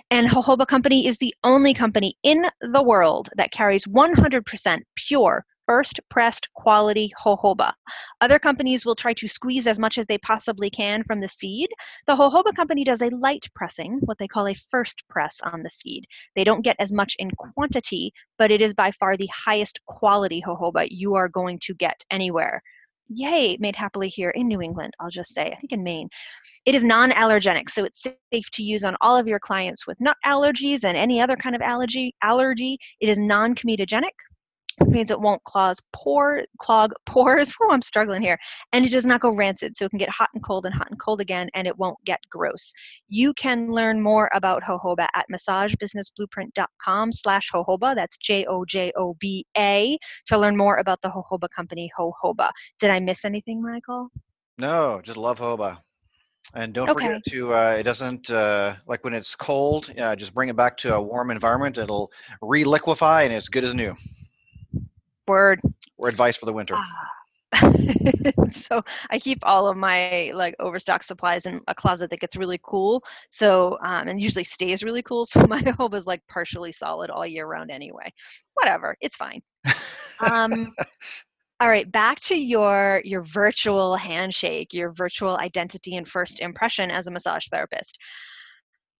And 0.09 0.27
Jojoba 0.29 0.67
Company 0.67 1.07
is 1.07 1.17
the 1.17 1.33
only 1.43 1.73
company 1.73 2.15
in 2.23 2.45
the 2.61 2.83
world 2.83 3.29
that 3.38 3.51
carries 3.51 3.85
100% 3.85 4.79
pure 4.95 5.45
first 5.71 5.99
pressed 6.09 6.49
quality 6.53 7.09
jojoba. 7.23 7.71
Other 8.19 8.39
companies 8.39 8.85
will 8.85 8.95
try 8.95 9.13
to 9.13 9.27
squeeze 9.27 9.67
as 9.67 9.79
much 9.79 9.97
as 9.97 10.05
they 10.05 10.17
possibly 10.17 10.69
can 10.69 11.03
from 11.03 11.21
the 11.21 11.29
seed. 11.29 11.69
The 12.07 12.15
jojoba 12.15 12.53
company 12.55 12.83
does 12.83 13.01
a 13.01 13.15
light 13.15 13.45
pressing, 13.55 13.99
what 14.01 14.17
they 14.17 14.27
call 14.27 14.47
a 14.47 14.53
first 14.53 15.03
press 15.07 15.39
on 15.41 15.63
the 15.63 15.69
seed. 15.69 16.05
They 16.36 16.43
don't 16.43 16.63
get 16.63 16.75
as 16.79 16.91
much 16.91 17.15
in 17.19 17.31
quantity, 17.31 18.12
but 18.38 18.51
it 18.51 18.62
is 18.62 18.74
by 18.74 18.91
far 18.91 19.15
the 19.15 19.29
highest 19.33 19.79
quality 19.86 20.41
jojoba 20.45 20.88
you 20.89 21.15
are 21.15 21.29
going 21.29 21.60
to 21.60 21.74
get 21.74 22.03
anywhere 22.12 22.62
yay, 23.13 23.58
made 23.60 23.75
happily 23.75 24.10
here 24.10 24.32
in 24.32 24.48
New 24.48 24.62
England, 24.62 24.94
I'll 25.00 25.10
just 25.10 25.34
say, 25.34 25.51
I 25.51 25.56
think 25.56 25.72
in 25.72 25.84
Maine. 25.84 26.10
It 26.65 26.75
is 26.75 26.84
non 26.84 27.12
allergenic, 27.12 27.70
so 27.70 27.84
it's 27.84 28.03
safe 28.32 28.50
to 28.51 28.63
use 28.63 28.84
on 28.84 28.96
all 29.01 29.18
of 29.18 29.27
your 29.27 29.39
clients 29.39 29.88
with 29.88 30.00
nut 30.00 30.18
allergies 30.25 30.84
and 30.84 30.98
any 30.98 31.22
other 31.22 31.36
kind 31.36 31.56
of 31.56 31.62
allergy. 31.62 32.13
allergy. 32.22 32.77
It 33.00 33.10
is 33.10 33.18
non 33.18 33.56
comedogenic, 33.56 34.10
means 34.87 35.11
it 35.11 35.19
won't 35.19 35.43
clog, 35.43 35.75
pore, 35.93 36.43
clog 36.59 36.93
pores. 37.05 37.53
Oh, 37.61 37.71
I'm 37.71 37.81
struggling 37.81 38.21
here. 38.21 38.37
And 38.73 38.85
it 38.85 38.89
does 38.89 39.05
not 39.05 39.21
go 39.21 39.31
rancid, 39.31 39.77
so 39.77 39.85
it 39.85 39.89
can 39.89 39.99
get 39.99 40.09
hot 40.09 40.29
and 40.33 40.43
cold 40.43 40.65
and 40.65 40.73
hot 40.73 40.89
and 40.89 40.99
cold 40.99 41.21
again, 41.21 41.49
and 41.53 41.67
it 41.67 41.77
won't 41.77 41.97
get 42.05 42.19
gross. 42.29 42.73
You 43.07 43.33
can 43.33 43.71
learn 43.71 44.01
more 44.01 44.29
about 44.33 44.63
jojoba 44.63 45.07
at 45.15 45.25
massagebusinessblueprint.com 45.31 47.11
slash 47.11 47.49
jojoba. 47.51 47.95
That's 47.95 48.17
J-O-J-O-B-A 48.17 49.97
to 50.27 50.37
learn 50.37 50.57
more 50.57 50.77
about 50.77 51.01
the 51.01 51.09
jojoba 51.09 51.47
company, 51.55 51.89
jojoba. 51.97 52.49
Did 52.79 52.89
I 52.89 52.99
miss 52.99 53.25
anything, 53.25 53.61
Michael? 53.61 54.09
No, 54.57 55.01
just 55.03 55.17
love 55.17 55.39
jojoba. 55.39 55.79
And 56.53 56.73
don't 56.73 56.89
okay. 56.89 57.05
forget 57.05 57.21
to, 57.29 57.53
uh, 57.53 57.75
it 57.79 57.83
doesn't, 57.83 58.29
uh, 58.29 58.75
like 58.85 59.03
when 59.03 59.13
it's 59.13 59.35
cold, 59.35 59.93
uh, 59.97 60.15
just 60.15 60.33
bring 60.33 60.49
it 60.49 60.55
back 60.55 60.75
to 60.77 60.95
a 60.95 61.01
warm 61.01 61.31
environment. 61.31 61.77
It'll 61.77 62.11
re 62.41 62.63
liquefy 62.63 63.23
and 63.23 63.33
it's 63.33 63.47
good 63.47 63.63
as 63.63 63.73
new. 63.73 63.95
Word. 65.27 65.61
Or 65.97 66.09
advice 66.09 66.37
for 66.37 66.45
the 66.45 66.53
winter. 66.53 66.77
so 68.49 68.81
I 69.09 69.19
keep 69.19 69.39
all 69.43 69.67
of 69.67 69.77
my 69.77 70.31
like 70.33 70.55
overstock 70.59 71.03
supplies 71.03 71.45
in 71.45 71.59
a 71.67 71.75
closet 71.75 72.09
that 72.09 72.19
gets 72.19 72.37
really 72.37 72.59
cool. 72.63 73.03
So 73.29 73.77
um, 73.83 74.07
and 74.07 74.21
usually 74.21 74.43
stays 74.43 74.83
really 74.83 75.01
cool. 75.01 75.25
So 75.31 75.45
my 75.47 75.61
home 75.77 75.93
is 75.93 76.07
like 76.07 76.21
partially 76.27 76.71
solid 76.71 77.09
all 77.09 77.25
year 77.25 77.47
round 77.47 77.71
anyway. 77.71 78.11
Whatever, 78.55 78.95
it's 79.01 79.15
fine. 79.15 79.41
Um, 80.19 80.73
all 81.59 81.67
right, 81.67 81.89
back 81.91 82.19
to 82.21 82.35
your 82.35 83.01
your 83.05 83.21
virtual 83.23 83.95
handshake, 83.95 84.73
your 84.73 84.91
virtual 84.91 85.37
identity 85.37 85.95
and 85.95 86.07
first 86.07 86.39
impression 86.39 86.91
as 86.91 87.07
a 87.07 87.11
massage 87.11 87.47
therapist. 87.51 87.97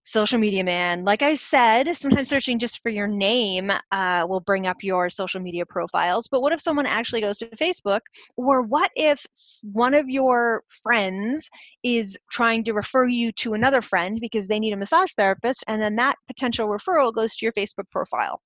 Social 0.04 0.38
media 0.38 0.64
man. 0.64 1.04
Like 1.04 1.22
I 1.22 1.34
said, 1.34 1.96
sometimes 1.96 2.28
searching 2.28 2.58
just 2.58 2.82
for 2.82 2.88
your 2.88 3.06
name 3.06 3.70
uh, 3.92 4.26
will 4.28 4.40
bring 4.40 4.66
up 4.66 4.82
your 4.82 5.08
social 5.08 5.40
media 5.40 5.64
profiles. 5.64 6.28
But 6.28 6.42
what 6.42 6.52
if 6.52 6.60
someone 6.60 6.86
actually 6.86 7.20
goes 7.20 7.38
to 7.38 7.46
Facebook? 7.50 8.00
Or 8.36 8.62
what 8.62 8.90
if 8.96 9.24
one 9.62 9.94
of 9.94 10.08
your 10.08 10.64
friends 10.82 11.48
is 11.82 12.18
trying 12.30 12.64
to 12.64 12.72
refer 12.72 13.06
you 13.06 13.32
to 13.32 13.54
another 13.54 13.80
friend 13.80 14.18
because 14.20 14.48
they 14.48 14.58
need 14.58 14.72
a 14.72 14.76
massage 14.76 15.12
therapist, 15.16 15.64
and 15.68 15.80
then 15.80 15.96
that 15.96 16.16
potential 16.26 16.68
referral 16.68 17.14
goes 17.14 17.36
to 17.36 17.46
your 17.46 17.52
Facebook 17.52 17.88
profile? 17.90 18.40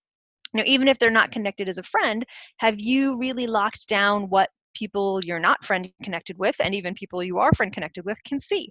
Now, 0.53 0.63
even 0.67 0.89
if 0.89 0.99
they're 0.99 1.11
not 1.11 1.33
connected 1.33 1.69
as 1.69 1.79
a 1.79 1.83
friend, 1.83 2.25
have 2.59 2.79
you 2.79 3.19
really 3.19 3.47
locked 3.47 3.89
down 3.89 4.29
what 4.29 4.51
people 4.75 5.21
you're 5.25 5.41
not 5.41 5.65
friend 5.65 5.91
connected 6.03 6.39
with 6.39 6.55
and 6.61 6.75
even 6.75 6.95
people 6.95 7.23
you 7.23 7.39
are 7.39 7.53
friend 7.55 7.73
connected 7.73 8.05
with 8.05 8.23
can 8.25 8.39
see? 8.41 8.71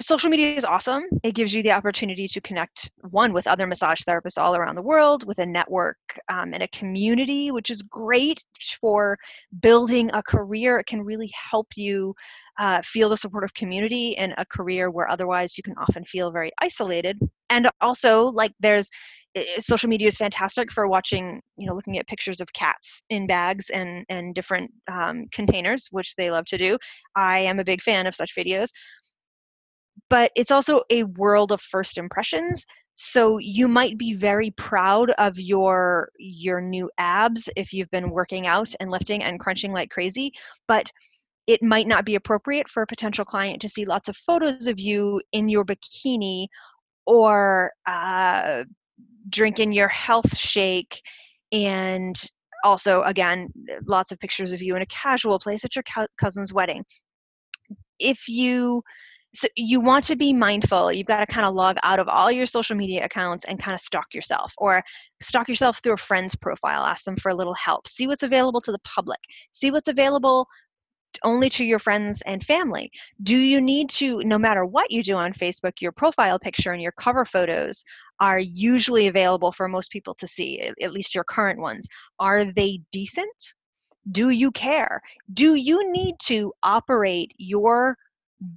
Social 0.00 0.28
media 0.28 0.54
is 0.54 0.64
awesome. 0.64 1.04
It 1.22 1.34
gives 1.34 1.54
you 1.54 1.62
the 1.62 1.72
opportunity 1.72 2.26
to 2.28 2.40
connect 2.40 2.90
one 3.10 3.32
with 3.32 3.46
other 3.46 3.66
massage 3.66 4.00
therapists 4.02 4.38
all 4.38 4.56
around 4.56 4.74
the 4.74 4.82
world, 4.82 5.26
with 5.26 5.38
a 5.38 5.46
network 5.46 5.98
um, 6.28 6.52
and 6.52 6.62
a 6.62 6.68
community, 6.68 7.50
which 7.50 7.70
is 7.70 7.82
great 7.82 8.44
for 8.80 9.16
building 9.60 10.10
a 10.12 10.22
career. 10.22 10.78
It 10.78 10.86
can 10.86 11.02
really 11.02 11.30
help 11.50 11.68
you 11.76 12.14
uh, 12.58 12.82
feel 12.82 13.08
the 13.08 13.16
supportive 13.16 13.54
community 13.54 14.08
in 14.10 14.34
a 14.36 14.44
career 14.46 14.90
where 14.90 15.10
otherwise 15.10 15.56
you 15.56 15.62
can 15.62 15.74
often 15.78 16.04
feel 16.04 16.32
very 16.32 16.50
isolated. 16.60 17.18
And 17.50 17.68
also, 17.80 18.26
like, 18.26 18.52
there's 18.58 18.90
social 19.58 19.88
media 19.88 20.06
is 20.06 20.16
fantastic 20.16 20.70
for 20.70 20.86
watching 20.86 21.40
you 21.56 21.66
know 21.66 21.74
looking 21.74 21.98
at 21.98 22.06
pictures 22.06 22.40
of 22.40 22.52
cats 22.52 23.02
in 23.10 23.26
bags 23.26 23.68
and 23.70 24.04
and 24.08 24.32
different 24.32 24.70
um, 24.92 25.24
containers 25.32 25.88
which 25.90 26.14
they 26.14 26.30
love 26.30 26.44
to 26.44 26.56
do 26.56 26.78
i 27.16 27.38
am 27.38 27.58
a 27.58 27.64
big 27.64 27.82
fan 27.82 28.06
of 28.06 28.14
such 28.14 28.36
videos 28.36 28.68
but 30.14 30.30
it's 30.36 30.52
also 30.52 30.80
a 30.90 31.02
world 31.02 31.50
of 31.50 31.60
first 31.60 31.98
impressions 31.98 32.64
so 32.94 33.38
you 33.38 33.66
might 33.66 33.98
be 33.98 34.14
very 34.14 34.52
proud 34.52 35.10
of 35.18 35.36
your 35.36 36.08
your 36.18 36.60
new 36.60 36.88
abs 36.98 37.48
if 37.56 37.72
you've 37.72 37.90
been 37.90 38.10
working 38.10 38.46
out 38.46 38.72
and 38.78 38.92
lifting 38.92 39.24
and 39.24 39.40
crunching 39.40 39.72
like 39.72 39.90
crazy 39.90 40.30
but 40.68 40.88
it 41.48 41.60
might 41.64 41.88
not 41.88 42.04
be 42.04 42.14
appropriate 42.14 42.68
for 42.68 42.82
a 42.82 42.86
potential 42.86 43.24
client 43.24 43.60
to 43.60 43.68
see 43.68 43.84
lots 43.84 44.08
of 44.08 44.16
photos 44.16 44.68
of 44.68 44.78
you 44.78 45.20
in 45.32 45.48
your 45.48 45.64
bikini 45.64 46.46
or 47.06 47.72
uh, 47.88 48.62
drinking 49.30 49.72
your 49.72 49.88
health 49.88 50.36
shake 50.36 51.02
and 51.50 52.14
also 52.62 53.02
again 53.02 53.48
lots 53.88 54.12
of 54.12 54.20
pictures 54.20 54.52
of 54.52 54.62
you 54.62 54.76
in 54.76 54.82
a 54.82 54.86
casual 54.86 55.40
place 55.40 55.64
at 55.64 55.74
your 55.74 55.84
cousin's 56.20 56.52
wedding. 56.52 56.84
If 57.98 58.28
you 58.28 58.82
so 59.34 59.48
you 59.56 59.80
want 59.80 60.04
to 60.04 60.16
be 60.16 60.32
mindful 60.32 60.92
you've 60.92 61.06
got 61.06 61.20
to 61.20 61.26
kind 61.26 61.46
of 61.46 61.54
log 61.54 61.76
out 61.82 61.98
of 61.98 62.08
all 62.08 62.30
your 62.30 62.46
social 62.46 62.76
media 62.76 63.04
accounts 63.04 63.44
and 63.44 63.58
kind 63.58 63.74
of 63.74 63.80
stalk 63.80 64.06
yourself 64.14 64.52
or 64.58 64.82
stalk 65.20 65.48
yourself 65.48 65.80
through 65.82 65.94
a 65.94 65.98
friend's 65.98 66.34
profile 66.34 66.84
ask 66.84 67.04
them 67.04 67.16
for 67.16 67.30
a 67.30 67.34
little 67.34 67.54
help 67.54 67.86
see 67.88 68.06
what's 68.06 68.22
available 68.22 68.60
to 68.60 68.72
the 68.72 68.78
public 68.84 69.20
see 69.52 69.70
what's 69.70 69.88
available 69.88 70.46
only 71.22 71.48
to 71.48 71.64
your 71.64 71.78
friends 71.78 72.22
and 72.26 72.42
family. 72.44 72.90
Do 73.22 73.36
you 73.36 73.60
need 73.60 73.88
to 73.90 74.20
no 74.24 74.38
matter 74.38 74.64
what 74.64 74.90
you 74.90 75.02
do 75.02 75.14
on 75.14 75.32
facebook 75.32 75.80
your 75.80 75.92
profile 75.92 76.38
picture 76.38 76.72
and 76.72 76.82
your 76.82 76.92
cover 76.92 77.24
photos 77.24 77.84
are 78.20 78.38
usually 78.38 79.06
available 79.06 79.52
for 79.52 79.68
most 79.68 79.90
people 79.90 80.14
to 80.14 80.28
see 80.28 80.60
at 80.60 80.92
least 80.92 81.14
your 81.14 81.24
current 81.24 81.60
ones. 81.60 81.86
Are 82.18 82.44
they 82.44 82.80
decent? 82.92 83.54
Do 84.10 84.30
you 84.30 84.50
care? 84.50 85.00
Do 85.32 85.54
you 85.54 85.90
need 85.92 86.16
to 86.24 86.52
operate 86.62 87.32
your 87.38 87.96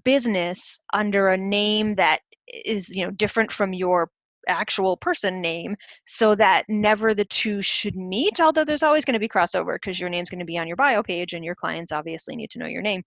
business 0.03 0.79
under 0.93 1.27
a 1.27 1.37
name 1.37 1.95
that 1.95 2.19
is 2.65 2.89
you 2.89 3.05
know 3.05 3.11
different 3.11 3.51
from 3.51 3.73
your 3.73 4.09
actual 4.47 4.95
person 4.95 5.41
name 5.41 5.75
so 6.05 6.33
that 6.33 6.63
never 6.69 7.13
the 7.13 7.25
two 7.25 7.61
should 7.61 7.95
meet 7.95 8.39
although 8.39 8.63
there's 8.63 8.83
always 8.83 9.03
going 9.03 9.13
to 9.13 9.19
be 9.19 9.27
crossover 9.27 9.75
because 9.75 9.99
your 9.99 10.09
name's 10.09 10.29
going 10.29 10.39
to 10.39 10.45
be 10.45 10.57
on 10.57 10.67
your 10.67 10.77
bio 10.77 11.03
page 11.03 11.33
and 11.33 11.43
your 11.43 11.55
clients 11.55 11.91
obviously 11.91 12.35
need 12.35 12.49
to 12.49 12.59
know 12.59 12.65
your 12.67 12.81
name. 12.81 13.03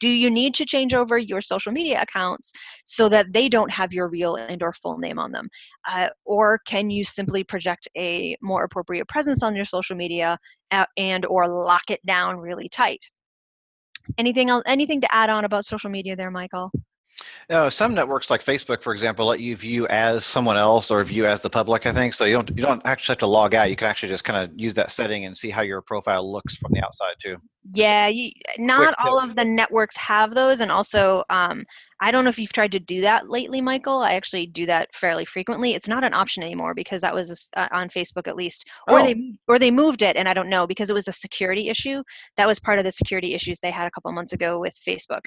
Do 0.00 0.08
you 0.08 0.30
need 0.30 0.54
to 0.56 0.66
change 0.66 0.94
over 0.94 1.16
your 1.16 1.40
social 1.40 1.70
media 1.70 2.02
accounts 2.02 2.52
so 2.84 3.08
that 3.08 3.32
they 3.32 3.48
don't 3.48 3.70
have 3.70 3.92
your 3.92 4.08
real 4.08 4.34
and 4.34 4.60
or 4.60 4.72
full 4.72 4.98
name 4.98 5.18
on 5.18 5.30
them? 5.30 5.48
Uh, 5.88 6.08
or 6.24 6.58
can 6.66 6.90
you 6.90 7.04
simply 7.04 7.44
project 7.44 7.86
a 7.96 8.36
more 8.42 8.64
appropriate 8.64 9.06
presence 9.06 9.44
on 9.44 9.54
your 9.54 9.64
social 9.64 9.94
media 9.94 10.38
uh, 10.72 10.86
and 10.96 11.24
or 11.26 11.46
lock 11.46 11.88
it 11.90 12.04
down 12.04 12.36
really 12.36 12.68
tight 12.68 13.06
Anything 14.18 14.50
else? 14.50 14.62
Anything 14.66 15.00
to 15.00 15.14
add 15.14 15.30
on 15.30 15.44
about 15.44 15.64
social 15.64 15.90
media 15.90 16.16
there, 16.16 16.30
Michael? 16.30 16.70
No, 17.48 17.68
some 17.68 17.94
networks 17.94 18.30
like 18.30 18.44
Facebook, 18.44 18.82
for 18.82 18.92
example, 18.92 19.26
let 19.26 19.40
you 19.40 19.56
view 19.56 19.86
as 19.86 20.26
someone 20.26 20.56
else 20.56 20.90
or 20.90 21.02
view 21.04 21.26
as 21.26 21.40
the 21.40 21.48
public. 21.48 21.86
I 21.86 21.92
think 21.92 22.12
so. 22.12 22.24
You 22.24 22.34
don't 22.34 22.50
you 22.50 22.62
don't 22.62 22.82
actually 22.84 23.12
have 23.12 23.18
to 23.18 23.26
log 23.26 23.54
out. 23.54 23.70
You 23.70 23.76
can 23.76 23.88
actually 23.88 24.08
just 24.08 24.24
kind 24.24 24.38
of 24.38 24.58
use 24.58 24.74
that 24.74 24.90
setting 24.90 25.24
and 25.24 25.36
see 25.36 25.50
how 25.50 25.62
your 25.62 25.80
profile 25.80 26.30
looks 26.30 26.56
from 26.56 26.72
the 26.72 26.84
outside 26.84 27.14
too. 27.18 27.36
Yeah, 27.72 28.08
you, 28.08 28.30
not 28.58 28.94
all 28.98 29.20
of 29.20 29.34
the 29.34 29.44
networks 29.44 29.96
have 29.96 30.34
those, 30.34 30.60
and 30.60 30.70
also 30.70 31.22
um, 31.30 31.64
I 32.00 32.10
don't 32.10 32.24
know 32.24 32.30
if 32.30 32.38
you've 32.38 32.52
tried 32.52 32.72
to 32.72 32.78
do 32.78 33.00
that 33.00 33.30
lately, 33.30 33.60
Michael. 33.60 34.00
I 34.00 34.14
actually 34.14 34.46
do 34.46 34.66
that 34.66 34.94
fairly 34.94 35.24
frequently. 35.24 35.74
It's 35.74 35.88
not 35.88 36.04
an 36.04 36.12
option 36.12 36.42
anymore 36.42 36.74
because 36.74 37.00
that 37.00 37.14
was 37.14 37.48
uh, 37.56 37.68
on 37.72 37.88
Facebook 37.88 38.28
at 38.28 38.36
least, 38.36 38.66
or 38.88 39.00
oh. 39.00 39.02
they 39.02 39.32
or 39.48 39.58
they 39.58 39.70
moved 39.70 40.02
it, 40.02 40.16
and 40.16 40.28
I 40.28 40.34
don't 40.34 40.50
know 40.50 40.66
because 40.66 40.90
it 40.90 40.94
was 40.94 41.08
a 41.08 41.12
security 41.12 41.68
issue. 41.68 42.02
That 42.36 42.46
was 42.46 42.60
part 42.60 42.78
of 42.78 42.84
the 42.84 42.92
security 42.92 43.34
issues 43.34 43.60
they 43.60 43.70
had 43.70 43.86
a 43.86 43.90
couple 43.90 44.12
months 44.12 44.32
ago 44.32 44.60
with 44.60 44.78
Facebook, 44.86 45.22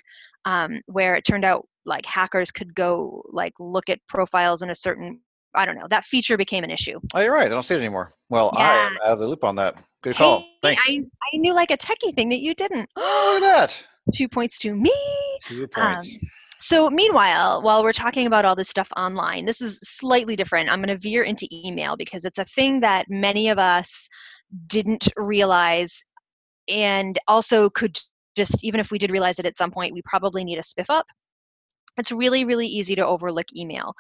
um, 0.45 0.81
where 0.85 1.15
it 1.15 1.25
turned 1.25 1.45
out 1.45 1.67
like 1.85 2.05
hackers 2.05 2.51
could 2.51 2.75
go 2.75 3.23
like 3.29 3.53
look 3.59 3.89
at 3.89 3.99
profiles 4.07 4.61
in 4.61 4.69
a 4.69 4.75
certain 4.75 5.19
I 5.55 5.65
don't 5.65 5.75
know. 5.75 5.87
That 5.89 6.05
feature 6.05 6.37
became 6.37 6.63
an 6.63 6.71
issue. 6.71 6.99
Oh, 7.15 7.19
you're 7.19 7.33
right. 7.33 7.47
I 7.47 7.49
don't 7.49 7.63
see 7.63 7.75
it 7.75 7.79
anymore. 7.79 8.13
Well, 8.29 8.51
yeah. 8.53 8.71
I 8.71 8.77
am 8.85 8.97
out 9.03 9.13
of 9.13 9.19
the 9.19 9.27
loop 9.27 9.43
on 9.43 9.55
that. 9.55 9.81
Good 10.03 10.15
call. 10.15 10.41
Hey, 10.41 10.45
Thanks. 10.61 10.83
I, 10.87 10.99
I 11.33 11.37
knew 11.37 11.53
like 11.53 11.71
a 11.71 11.77
techie 11.77 12.13
thing 12.15 12.29
that 12.29 12.39
you 12.39 12.53
didn't. 12.53 12.89
Oh, 12.95 13.31
look 13.33 13.43
at 13.43 13.69
that. 13.69 13.85
Two 14.15 14.27
points 14.27 14.57
to 14.59 14.75
me. 14.75 14.93
Two 15.47 15.67
points. 15.67 16.15
Um, 16.15 16.29
so, 16.69 16.89
meanwhile, 16.89 17.61
while 17.61 17.83
we're 17.83 17.93
talking 17.93 18.27
about 18.27 18.45
all 18.45 18.55
this 18.55 18.69
stuff 18.69 18.89
online, 18.95 19.45
this 19.45 19.59
is 19.61 19.79
slightly 19.79 20.35
different. 20.35 20.69
I'm 20.69 20.81
going 20.83 20.95
to 20.95 21.01
veer 21.01 21.23
into 21.23 21.47
email 21.51 21.97
because 21.97 22.25
it's 22.25 22.37
a 22.37 22.45
thing 22.45 22.79
that 22.81 23.05
many 23.09 23.49
of 23.49 23.57
us 23.57 24.07
didn't 24.67 25.07
realize 25.17 26.03
and 26.67 27.17
also 27.27 27.69
could 27.71 27.97
just, 28.35 28.63
even 28.63 28.79
if 28.79 28.91
we 28.91 28.99
did 28.99 29.11
realize 29.11 29.39
it 29.39 29.45
at 29.45 29.57
some 29.57 29.71
point, 29.71 29.93
we 29.93 30.01
probably 30.05 30.43
need 30.43 30.59
a 30.59 30.61
spiff 30.61 30.85
up. 30.89 31.07
It's 31.97 32.11
really, 32.11 32.45
really 32.45 32.67
easy 32.67 32.95
to 32.95 33.05
overlook 33.05 33.47
email. 33.55 33.93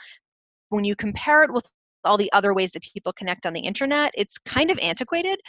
When 0.69 0.83
you 0.83 0.95
compare 0.95 1.43
it 1.43 1.51
with 1.51 1.67
all 2.05 2.17
the 2.17 2.31
other 2.31 2.53
ways 2.53 2.71
that 2.73 2.83
people 2.93 3.13
connect 3.13 3.45
on 3.45 3.53
the 3.53 3.61
internet, 3.61 4.11
it's 4.15 4.37
kind 4.37 4.69
of 4.69 4.77
antiquated, 4.79 5.39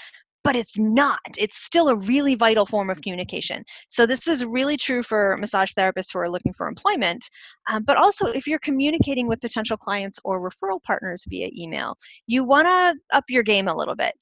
but 0.42 0.56
it's 0.56 0.78
not. 0.78 1.20
It's 1.38 1.58
still 1.58 1.88
a 1.88 1.96
really 1.96 2.34
vital 2.34 2.66
form 2.66 2.90
of 2.90 3.00
communication. 3.02 3.64
So, 3.88 4.06
this 4.06 4.26
is 4.26 4.44
really 4.44 4.76
true 4.76 5.02
for 5.02 5.36
massage 5.38 5.72
therapists 5.72 6.12
who 6.12 6.18
are 6.20 6.30
looking 6.30 6.54
for 6.54 6.68
employment, 6.68 7.28
um, 7.70 7.84
but 7.84 7.96
also 7.96 8.26
if 8.26 8.46
you're 8.46 8.58
communicating 8.60 9.26
with 9.26 9.40
potential 9.40 9.76
clients 9.76 10.18
or 10.24 10.40
referral 10.40 10.82
partners 10.82 11.24
via 11.28 11.50
email, 11.56 11.96
you 12.26 12.44
want 12.44 12.66
to 12.68 13.16
up 13.16 13.24
your 13.28 13.42
game 13.42 13.68
a 13.68 13.76
little 13.76 13.96
bit. 13.96 14.14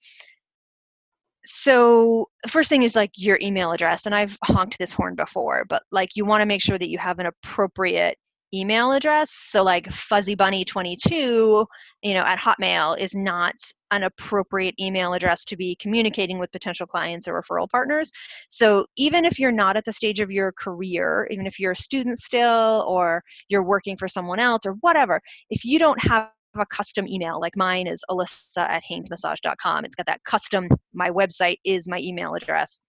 So, 1.44 2.26
first 2.48 2.68
thing 2.68 2.82
is 2.82 2.96
like 2.96 3.12
your 3.16 3.38
email 3.40 3.72
address, 3.72 4.06
and 4.06 4.14
I've 4.14 4.36
honked 4.44 4.78
this 4.78 4.92
horn 4.92 5.14
before, 5.14 5.64
but 5.68 5.82
like 5.92 6.10
you 6.14 6.24
want 6.24 6.42
to 6.42 6.46
make 6.46 6.62
sure 6.62 6.78
that 6.78 6.90
you 6.90 6.98
have 6.98 7.18
an 7.20 7.26
appropriate 7.26 8.18
email 8.54 8.92
address. 8.92 9.30
So 9.30 9.62
like 9.62 9.88
fuzzybunny22, 9.88 11.66
you 12.02 12.14
know, 12.14 12.22
at 12.22 12.38
Hotmail 12.38 12.98
is 12.98 13.14
not 13.14 13.54
an 13.90 14.04
appropriate 14.04 14.74
email 14.80 15.12
address 15.14 15.44
to 15.46 15.56
be 15.56 15.76
communicating 15.80 16.38
with 16.38 16.52
potential 16.52 16.86
clients 16.86 17.28
or 17.28 17.40
referral 17.40 17.68
partners. 17.68 18.10
So 18.48 18.86
even 18.96 19.24
if 19.24 19.38
you're 19.38 19.52
not 19.52 19.76
at 19.76 19.84
the 19.84 19.92
stage 19.92 20.20
of 20.20 20.30
your 20.30 20.52
career, 20.52 21.28
even 21.30 21.46
if 21.46 21.58
you're 21.58 21.72
a 21.72 21.76
student 21.76 22.18
still 22.18 22.84
or 22.88 23.22
you're 23.48 23.64
working 23.64 23.96
for 23.96 24.08
someone 24.08 24.38
else 24.38 24.64
or 24.64 24.72
whatever, 24.80 25.20
if 25.50 25.64
you 25.64 25.78
don't 25.78 26.02
have 26.02 26.30
a 26.58 26.66
custom 26.66 27.06
email 27.06 27.40
like 27.40 27.56
mine 27.56 27.86
is 27.86 28.02
allissa 28.10 28.62
at 28.68 28.82
haynesmassage.com 28.90 29.84
it's 29.84 29.94
got 29.94 30.06
that 30.06 30.24
custom 30.24 30.66
my 30.92 31.08
website 31.10 31.56
is 31.64 31.86
my 31.86 31.98
email 32.00 32.34
address 32.34 32.80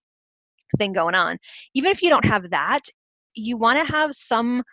thing 0.79 0.93
going 0.93 1.13
on 1.13 1.37
even 1.75 1.91
if 1.91 2.01
you 2.01 2.09
don't 2.09 2.25
have 2.25 2.49
that 2.49 2.81
you 3.35 3.57
want 3.57 3.77
to 3.77 3.93
have 3.93 4.13
some 4.13 4.63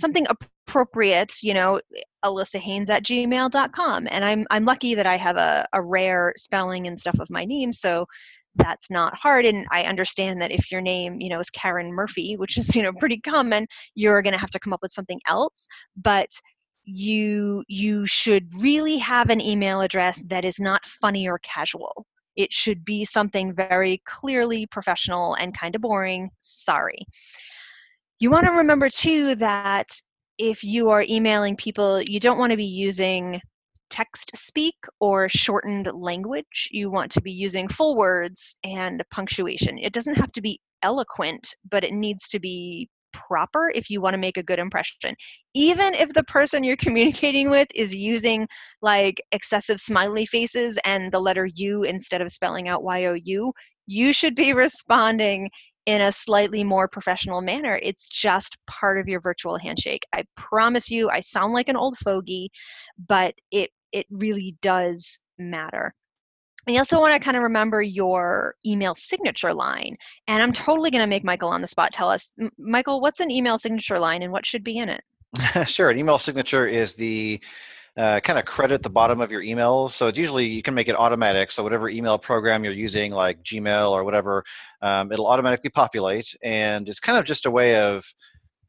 something 0.00 0.26
appropriate, 0.28 1.34
you 1.42 1.54
know, 1.54 1.80
Allissa 2.24 2.58
Haynes 2.58 2.90
at 2.90 3.04
gmail.com. 3.04 4.08
And 4.10 4.24
I'm 4.24 4.46
I'm 4.50 4.64
lucky 4.64 4.94
that 4.94 5.06
I 5.06 5.16
have 5.16 5.36
a, 5.36 5.66
a 5.72 5.82
rare 5.82 6.32
spelling 6.36 6.86
and 6.86 6.98
stuff 6.98 7.18
of 7.20 7.30
my 7.30 7.44
name. 7.44 7.72
So 7.72 8.06
that's 8.56 8.90
not 8.90 9.16
hard. 9.16 9.44
And 9.44 9.66
I 9.70 9.84
understand 9.84 10.42
that 10.42 10.50
if 10.50 10.70
your 10.70 10.80
name, 10.80 11.20
you 11.20 11.28
know, 11.28 11.38
is 11.38 11.50
Karen 11.50 11.92
Murphy, 11.92 12.36
which 12.36 12.58
is, 12.58 12.74
you 12.74 12.82
know, 12.82 12.92
pretty 12.92 13.20
common, 13.20 13.66
you're 13.94 14.22
gonna 14.22 14.38
have 14.38 14.50
to 14.50 14.60
come 14.60 14.72
up 14.72 14.82
with 14.82 14.92
something 14.92 15.20
else. 15.28 15.68
But 15.96 16.30
you 16.84 17.62
you 17.68 18.06
should 18.06 18.48
really 18.58 18.96
have 18.98 19.30
an 19.30 19.40
email 19.40 19.80
address 19.82 20.22
that 20.26 20.44
is 20.44 20.58
not 20.58 20.84
funny 20.86 21.28
or 21.28 21.38
casual. 21.40 22.06
It 22.36 22.52
should 22.52 22.84
be 22.84 23.04
something 23.04 23.54
very 23.54 24.02
clearly 24.06 24.66
professional 24.66 25.34
and 25.34 25.56
kind 25.56 25.74
of 25.74 25.82
boring. 25.82 26.30
Sorry 26.40 27.06
you 28.20 28.30
want 28.30 28.44
to 28.46 28.52
remember 28.52 28.88
too 28.88 29.34
that 29.36 29.88
if 30.38 30.62
you 30.62 30.90
are 30.90 31.04
emailing 31.08 31.56
people, 31.56 32.00
you 32.02 32.20
don't 32.20 32.38
want 32.38 32.50
to 32.50 32.56
be 32.56 32.64
using 32.64 33.40
text 33.88 34.30
speak 34.34 34.76
or 35.00 35.28
shortened 35.28 35.90
language. 35.92 36.68
You 36.70 36.90
want 36.90 37.10
to 37.12 37.20
be 37.20 37.32
using 37.32 37.66
full 37.66 37.96
words 37.96 38.56
and 38.62 39.02
punctuation. 39.10 39.78
It 39.78 39.92
doesn't 39.92 40.14
have 40.14 40.32
to 40.32 40.42
be 40.42 40.60
eloquent, 40.82 41.54
but 41.70 41.82
it 41.82 41.92
needs 41.92 42.28
to 42.28 42.38
be 42.38 42.88
proper 43.12 43.72
if 43.74 43.90
you 43.90 44.00
want 44.00 44.14
to 44.14 44.20
make 44.20 44.36
a 44.36 44.42
good 44.42 44.58
impression. 44.58 45.14
Even 45.54 45.94
if 45.94 46.12
the 46.12 46.22
person 46.24 46.62
you're 46.62 46.76
communicating 46.76 47.50
with 47.50 47.68
is 47.74 47.94
using 47.94 48.46
like 48.82 49.20
excessive 49.32 49.80
smiley 49.80 50.26
faces 50.26 50.78
and 50.84 51.10
the 51.10 51.20
letter 51.20 51.48
U 51.54 51.82
instead 51.82 52.20
of 52.20 52.30
spelling 52.30 52.68
out 52.68 52.82
Y 52.84 53.06
O 53.06 53.14
U, 53.14 53.52
you 53.86 54.12
should 54.12 54.34
be 54.36 54.52
responding 54.66 55.50
in 55.86 56.00
a 56.00 56.12
slightly 56.12 56.62
more 56.62 56.88
professional 56.88 57.40
manner. 57.40 57.78
It's 57.82 58.06
just 58.06 58.56
part 58.66 58.98
of 58.98 59.08
your 59.08 59.20
virtual 59.20 59.58
handshake. 59.58 60.04
I 60.14 60.24
promise 60.36 60.90
you, 60.90 61.10
I 61.10 61.20
sound 61.20 61.52
like 61.52 61.68
an 61.68 61.76
old 61.76 61.96
fogey, 61.98 62.50
but 63.08 63.34
it 63.50 63.70
it 63.92 64.06
really 64.10 64.56
does 64.62 65.20
matter. 65.38 65.94
And 66.66 66.74
you 66.74 66.80
also 66.80 67.00
want 67.00 67.14
to 67.14 67.24
kind 67.24 67.36
of 67.36 67.42
remember 67.42 67.80
your 67.80 68.54
email 68.66 68.94
signature 68.94 69.54
line. 69.54 69.96
And 70.28 70.42
I'm 70.42 70.52
totally 70.52 70.90
going 70.90 71.02
to 71.02 71.08
make 71.08 71.24
Michael 71.24 71.48
on 71.48 71.62
the 71.62 71.66
spot 71.66 71.92
tell 71.92 72.10
us, 72.10 72.32
Michael, 72.58 73.00
what's 73.00 73.20
an 73.20 73.30
email 73.30 73.56
signature 73.56 73.98
line 73.98 74.22
and 74.22 74.30
what 74.30 74.44
should 74.44 74.62
be 74.62 74.78
in 74.78 74.90
it? 74.90 75.02
sure. 75.66 75.90
An 75.90 75.98
email 75.98 76.18
signature 76.18 76.66
is 76.66 76.94
the 76.94 77.40
uh, 77.96 78.20
kind 78.20 78.38
of 78.38 78.44
credit 78.44 78.82
the 78.82 78.90
bottom 78.90 79.20
of 79.20 79.30
your 79.32 79.42
emails. 79.42 79.90
So 79.90 80.08
it's 80.08 80.18
usually 80.18 80.46
you 80.46 80.62
can 80.62 80.74
make 80.74 80.88
it 80.88 80.96
automatic. 80.96 81.50
So 81.50 81.62
whatever 81.62 81.88
email 81.88 82.18
program 82.18 82.64
you're 82.64 82.72
using, 82.72 83.12
like 83.12 83.42
Gmail 83.42 83.90
or 83.90 84.04
whatever, 84.04 84.44
um, 84.82 85.12
it'll 85.12 85.26
automatically 85.26 85.70
populate. 85.70 86.34
And 86.42 86.88
it's 86.88 87.00
kind 87.00 87.18
of 87.18 87.24
just 87.24 87.46
a 87.46 87.50
way 87.50 87.76
of 87.76 88.04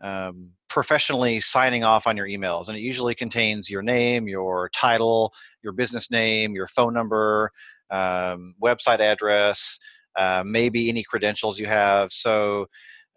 um, 0.01 0.49
professionally 0.67 1.39
signing 1.39 1.83
off 1.83 2.07
on 2.07 2.17
your 2.17 2.27
emails. 2.27 2.67
And 2.67 2.77
it 2.77 2.81
usually 2.81 3.15
contains 3.15 3.69
your 3.69 3.81
name, 3.81 4.27
your 4.27 4.69
title, 4.69 5.33
your 5.61 5.73
business 5.73 6.09
name, 6.09 6.55
your 6.55 6.67
phone 6.67 6.93
number, 6.93 7.51
um, 7.91 8.55
website 8.61 8.99
address, 8.99 9.79
uh, 10.15 10.43
maybe 10.45 10.89
any 10.89 11.03
credentials 11.03 11.59
you 11.59 11.67
have. 11.67 12.11
So 12.11 12.67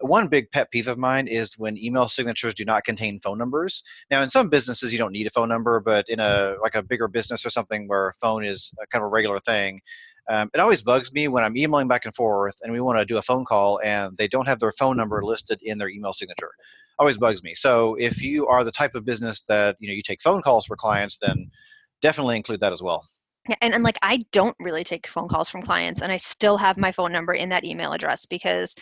one 0.01 0.29
big 0.29 0.51
pet 0.51 0.71
peeve 0.71 0.89
of 0.89 0.99
mine 0.99 1.27
is 1.27 1.59
when 1.59 1.79
email 1.79 2.09
signatures 2.09 2.55
do 2.55 2.65
not 2.65 2.85
contain 2.85 3.21
phone 3.21 3.39
numbers. 3.39 3.83
Now, 4.11 4.23
in 4.23 4.29
some 4.29 4.49
businesses, 4.49 4.93
you 4.93 4.99
don't 4.99 5.13
need 5.13 5.27
a 5.27 5.31
phone 5.31 5.49
number, 5.49 5.81
but 5.81 6.05
in 6.09 6.21
a 6.21 6.57
like 6.63 6.75
a 6.75 6.83
bigger 6.83 7.09
business 7.09 7.47
or 7.47 7.51
something 7.51 7.89
where 7.89 8.13
phone 8.21 8.45
is 8.45 8.73
kind 8.91 9.03
of 9.03 9.07
a 9.07 9.11
regular 9.11 9.39
thing, 9.41 9.81
um, 10.29 10.51
it 10.55 10.61
always 10.61 10.83
bugs 10.83 11.13
me 11.13 11.29
when 11.29 11.45
I'm 11.45 11.57
emailing 11.57 11.89
back 11.89 12.05
and 12.05 12.15
forth 12.15 12.55
and 12.63 12.73
we 12.73 12.81
want 12.81 12.99
to 12.99 13.05
do 13.05 13.19
a 13.19 13.23
phone 13.23 13.45
call 13.45 13.81
and 13.85 14.17
they 14.17 14.29
don't 14.29 14.47
have 14.47 14.59
their 14.59 14.73
phone 14.73 14.97
number 14.97 15.23
listed 15.23 15.61
in 15.63 15.79
their 15.79 15.89
email 15.89 16.13
signature. 16.13 16.51
Always 16.99 17.19
bugs 17.19 17.43
me. 17.43 17.55
So 17.55 17.97
if 17.97 18.23
you 18.23 18.47
are 18.47 18.65
the 18.65 18.73
type 18.73 18.95
of 18.95 19.05
business 19.05 19.43
that 19.45 19.77
you 19.81 19.89
know 19.89 19.95
you 19.95 20.03
take 20.03 20.23
phone 20.23 20.43
calls 20.43 20.67
for 20.67 20.77
clients, 20.77 21.19
then 21.19 21.51
definitely 22.01 22.37
include 22.37 22.61
that 22.61 22.73
as 22.73 22.83
well. 22.83 23.05
And, 23.61 23.75
and 23.75 23.85
like 23.85 23.99
I 24.01 24.23
don't 24.33 24.57
really 24.59 24.85
take 24.85 25.07
phone 25.07 25.29
calls 25.29 25.51
from 25.51 25.61
clients, 25.61 26.01
and 26.01 26.11
I 26.11 26.17
still 26.17 26.57
have 26.57 26.79
my 26.79 26.93
phone 26.93 27.13
number 27.13 27.35
in 27.35 27.51
that 27.51 27.65
email 27.65 27.93
address 27.93 28.25
because 28.25 28.75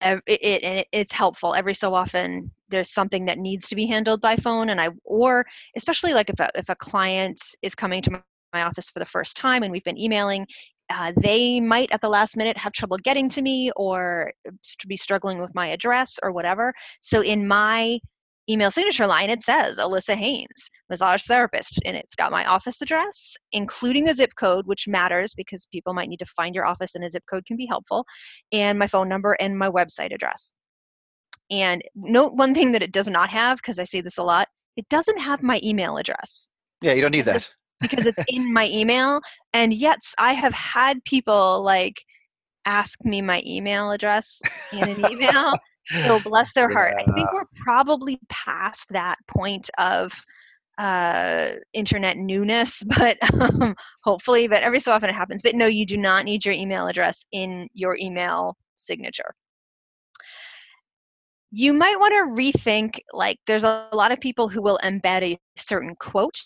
it, 0.00 0.22
it, 0.26 0.62
it, 0.62 0.86
it's 0.92 1.12
helpful. 1.12 1.54
Every 1.54 1.74
so 1.74 1.94
often 1.94 2.50
there's 2.68 2.90
something 2.90 3.24
that 3.26 3.38
needs 3.38 3.68
to 3.68 3.76
be 3.76 3.86
handled 3.86 4.20
by 4.20 4.36
phone 4.36 4.70
and 4.70 4.80
i 4.80 4.88
or 5.04 5.44
especially 5.76 6.14
like 6.14 6.30
if 6.30 6.38
a, 6.38 6.48
if 6.54 6.68
a 6.68 6.76
client 6.76 7.40
is 7.62 7.74
coming 7.74 8.00
to 8.00 8.10
my 8.52 8.62
office 8.62 8.88
for 8.88 9.00
the 9.00 9.04
first 9.04 9.36
time 9.36 9.64
and 9.64 9.72
we've 9.72 9.84
been 9.84 9.98
emailing 9.98 10.46
uh, 10.90 11.12
they 11.16 11.60
might 11.60 11.90
at 11.92 12.00
the 12.00 12.08
last 12.08 12.36
minute 12.36 12.56
have 12.56 12.72
trouble 12.72 12.96
getting 12.98 13.28
to 13.28 13.42
me 13.42 13.70
or 13.76 14.32
be 14.88 14.96
struggling 14.96 15.40
with 15.40 15.54
my 15.54 15.68
address 15.68 16.18
or 16.22 16.32
whatever. 16.32 16.74
So 17.00 17.20
in 17.22 17.46
my 17.46 18.00
email 18.50 18.70
signature 18.70 19.06
line, 19.06 19.30
it 19.30 19.42
says 19.42 19.78
Allissa 19.78 20.14
Haynes, 20.14 20.70
massage 20.88 21.22
therapist, 21.24 21.80
and 21.84 21.96
it's 21.96 22.14
got 22.14 22.32
my 22.32 22.44
office 22.44 22.82
address, 22.82 23.36
including 23.52 24.04
the 24.04 24.14
zip 24.14 24.32
code, 24.38 24.66
which 24.66 24.88
matters 24.88 25.34
because 25.34 25.68
people 25.72 25.94
might 25.94 26.08
need 26.08 26.18
to 26.18 26.26
find 26.26 26.54
your 26.54 26.66
office 26.66 26.94
and 26.94 27.04
a 27.04 27.10
zip 27.10 27.24
code 27.30 27.44
can 27.46 27.56
be 27.56 27.66
helpful, 27.66 28.04
and 28.52 28.78
my 28.78 28.86
phone 28.86 29.08
number 29.08 29.36
and 29.40 29.58
my 29.58 29.68
website 29.68 30.14
address. 30.14 30.52
And 31.50 31.82
note 31.94 32.34
one 32.34 32.54
thing 32.54 32.72
that 32.72 32.82
it 32.82 32.92
does 32.92 33.08
not 33.08 33.30
have, 33.30 33.58
because 33.58 33.78
I 33.78 33.84
say 33.84 34.00
this 34.00 34.18
a 34.18 34.22
lot, 34.22 34.48
it 34.76 34.88
doesn't 34.88 35.18
have 35.18 35.42
my 35.42 35.60
email 35.64 35.96
address. 35.96 36.48
Yeah, 36.80 36.92
you 36.92 37.02
don't 37.02 37.10
need 37.10 37.24
that. 37.26 37.50
because 37.80 38.06
it's 38.06 38.18
in 38.28 38.52
my 38.52 38.66
email. 38.68 39.20
And 39.52 39.72
yet 39.72 39.98
I 40.18 40.32
have 40.32 40.54
had 40.54 41.02
people 41.04 41.62
like 41.64 42.00
ask 42.66 43.04
me 43.04 43.22
my 43.22 43.42
email 43.46 43.90
address 43.90 44.40
in 44.72 44.88
an 44.88 45.12
email 45.12 45.52
so 45.90 46.20
bless 46.20 46.46
their 46.54 46.68
heart. 46.68 46.94
I 46.98 47.12
think 47.12 47.32
we're 47.32 47.44
probably 47.62 48.18
past 48.28 48.88
that 48.90 49.16
point 49.26 49.68
of 49.78 50.12
uh, 50.78 51.50
internet 51.72 52.16
newness, 52.16 52.82
but 52.98 53.18
um, 53.40 53.74
hopefully, 54.02 54.48
but 54.48 54.62
every 54.62 54.80
so 54.80 54.92
often 54.92 55.10
it 55.10 55.14
happens. 55.14 55.42
But 55.42 55.54
no, 55.54 55.66
you 55.66 55.84
do 55.84 55.96
not 55.96 56.24
need 56.24 56.44
your 56.44 56.54
email 56.54 56.86
address 56.86 57.24
in 57.32 57.68
your 57.74 57.96
email 57.96 58.56
signature. 58.74 59.34
You 61.52 61.72
might 61.72 61.98
want 61.98 62.12
to 62.12 62.40
rethink 62.40 63.00
like, 63.12 63.38
there's 63.46 63.64
a 63.64 63.88
lot 63.92 64.12
of 64.12 64.20
people 64.20 64.48
who 64.48 64.62
will 64.62 64.78
embed 64.84 65.22
a 65.22 65.38
certain 65.56 65.96
quote 65.96 66.40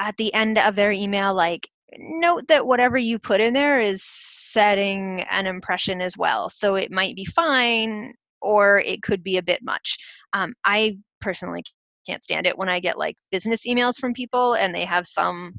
at 0.00 0.16
the 0.16 0.34
end 0.34 0.58
of 0.58 0.74
their 0.74 0.90
email, 0.90 1.32
like, 1.32 1.68
note 1.96 2.46
that 2.48 2.66
whatever 2.66 2.98
you 2.98 3.18
put 3.18 3.40
in 3.40 3.54
there 3.54 3.78
is 3.78 4.02
setting 4.02 5.22
an 5.30 5.46
impression 5.46 6.00
as 6.00 6.18
well. 6.18 6.50
So 6.50 6.74
it 6.74 6.90
might 6.90 7.14
be 7.14 7.24
fine 7.24 8.12
or 8.40 8.78
it 8.78 9.02
could 9.02 9.22
be 9.22 9.36
a 9.36 9.42
bit 9.42 9.60
much. 9.62 9.98
Um, 10.32 10.54
I 10.64 10.98
personally 11.20 11.62
can't 12.06 12.22
stand 12.22 12.46
it 12.46 12.56
when 12.56 12.68
I 12.68 12.80
get 12.80 12.98
like 12.98 13.16
business 13.30 13.66
emails 13.66 13.96
from 13.96 14.12
people 14.12 14.54
and 14.54 14.74
they 14.74 14.84
have 14.84 15.06
some 15.06 15.54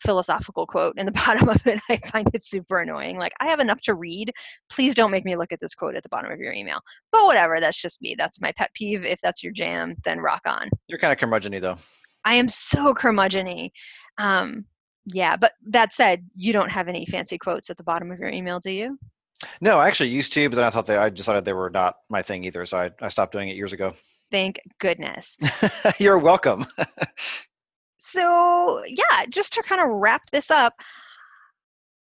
philosophical 0.00 0.66
quote 0.66 0.94
in 0.98 1.06
the 1.06 1.12
bottom 1.26 1.48
of 1.48 1.66
it. 1.66 1.80
I 1.88 1.96
find 1.98 2.28
it 2.32 2.44
super 2.44 2.78
annoying. 2.80 3.18
Like, 3.18 3.32
I 3.40 3.46
have 3.46 3.60
enough 3.60 3.80
to 3.82 3.94
read. 3.94 4.32
Please 4.70 4.94
don't 4.94 5.10
make 5.10 5.24
me 5.24 5.36
look 5.36 5.52
at 5.52 5.60
this 5.60 5.74
quote 5.74 5.96
at 5.96 6.02
the 6.02 6.08
bottom 6.08 6.30
of 6.30 6.38
your 6.38 6.52
email. 6.52 6.80
But 7.12 7.24
whatever, 7.24 7.60
that's 7.60 7.80
just 7.80 8.02
me. 8.02 8.14
That's 8.16 8.40
my 8.40 8.52
pet 8.52 8.70
peeve. 8.74 9.04
If 9.04 9.20
that's 9.20 9.42
your 9.42 9.52
jam, 9.52 9.94
then 10.04 10.18
rock 10.18 10.42
on. 10.46 10.70
You're 10.88 10.98
kind 10.98 11.12
of 11.12 11.18
curmudgeony, 11.18 11.60
though. 11.60 11.78
I 12.24 12.34
am 12.34 12.48
so 12.48 12.92
curmudgeony. 12.94 13.70
Um, 14.18 14.64
yeah, 15.06 15.36
but 15.36 15.52
that 15.68 15.92
said, 15.92 16.26
you 16.34 16.52
don't 16.52 16.70
have 16.70 16.88
any 16.88 17.06
fancy 17.06 17.38
quotes 17.38 17.70
at 17.70 17.76
the 17.76 17.84
bottom 17.84 18.10
of 18.10 18.18
your 18.18 18.28
email, 18.28 18.58
do 18.58 18.72
you? 18.72 18.98
No, 19.60 19.78
I 19.78 19.88
actually 19.88 20.10
used 20.10 20.32
to, 20.34 20.48
but 20.48 20.56
then 20.56 20.64
I 20.64 20.70
thought 20.70 20.86
they, 20.86 20.96
I 20.96 21.10
decided 21.10 21.44
they 21.44 21.52
were 21.52 21.70
not 21.70 21.96
my 22.08 22.22
thing 22.22 22.44
either, 22.44 22.64
so 22.66 22.78
I, 22.78 22.90
I 23.00 23.08
stopped 23.08 23.32
doing 23.32 23.48
it 23.48 23.56
years 23.56 23.72
ago. 23.72 23.94
Thank 24.30 24.60
goodness. 24.78 25.38
You're 25.98 26.18
welcome. 26.18 26.66
so, 27.98 28.82
yeah, 28.86 29.24
just 29.28 29.52
to 29.54 29.62
kind 29.62 29.80
of 29.80 29.88
wrap 29.88 30.22
this 30.32 30.50
up, 30.50 30.74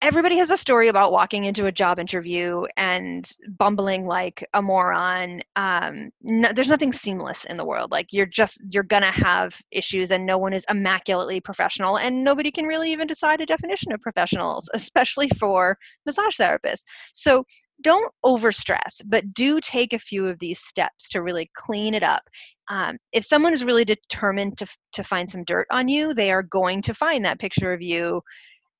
everybody 0.02 0.38
has 0.38 0.52
a 0.52 0.58
story 0.58 0.88
about 0.88 1.12
walking 1.12 1.46
into 1.46 1.66
a 1.66 1.72
job 1.72 2.00
interview 2.00 2.64
and 2.78 3.32
bumbling 3.58 4.06
like 4.06 4.46
a 4.54 4.62
moron. 4.62 5.42
Um, 5.56 6.10
no, 6.22 6.52
there's 6.54 6.70
nothing 6.70 6.92
seamless 6.92 7.46
in 7.46 7.58
the 7.58 7.66
world. 7.66 7.92
Like 7.92 8.08
you're 8.12 8.26
just 8.26 8.62
you're 8.72 8.84
gonna 8.84 9.12
have 9.12 9.60
issues 9.72 10.12
and 10.12 10.26
no 10.26 10.38
one 10.38 10.54
is 10.54 10.66
immaculately 10.70 11.40
professional 11.40 11.98
and 11.98 12.24
nobody 12.24 12.52
can 12.52 12.66
really 12.66 12.92
even 12.92 13.08
decide 13.08 13.42
a 13.42 13.46
definition 13.46 13.92
of 13.92 14.02
professionals 14.02 14.70
especially 14.74 15.30
for 15.40 15.78
massage 16.06 16.38
therapists. 16.40 16.84
So 17.14 17.46
don't 17.82 18.12
overstress 18.26 19.02
but 19.08 19.34
do 19.34 19.60
take 19.60 19.92
a 19.92 20.00
few 20.00 20.28
of 20.28 20.40
these 20.40 20.60
steps 20.60 21.10
to 21.10 21.22
really 21.22 21.50
clean 21.56 21.94
it 21.94 22.04
up. 22.04 22.22
Um, 22.70 22.98
if 23.12 23.24
someone 23.26 23.54
is 23.54 23.66
really 23.66 23.86
determined 23.86 24.58
to, 24.60 24.68
to 24.94 25.04
find 25.04 25.30
some 25.30 25.44
dirt 25.44 25.68
on 25.72 25.88
you 25.88 26.14
they 26.14 26.32
are 26.32 26.44
going 26.44 26.82
to 26.84 26.94
find 26.94 27.26
that 27.26 27.40
picture 27.40 27.74
of 27.74 27.82
you 27.82 28.22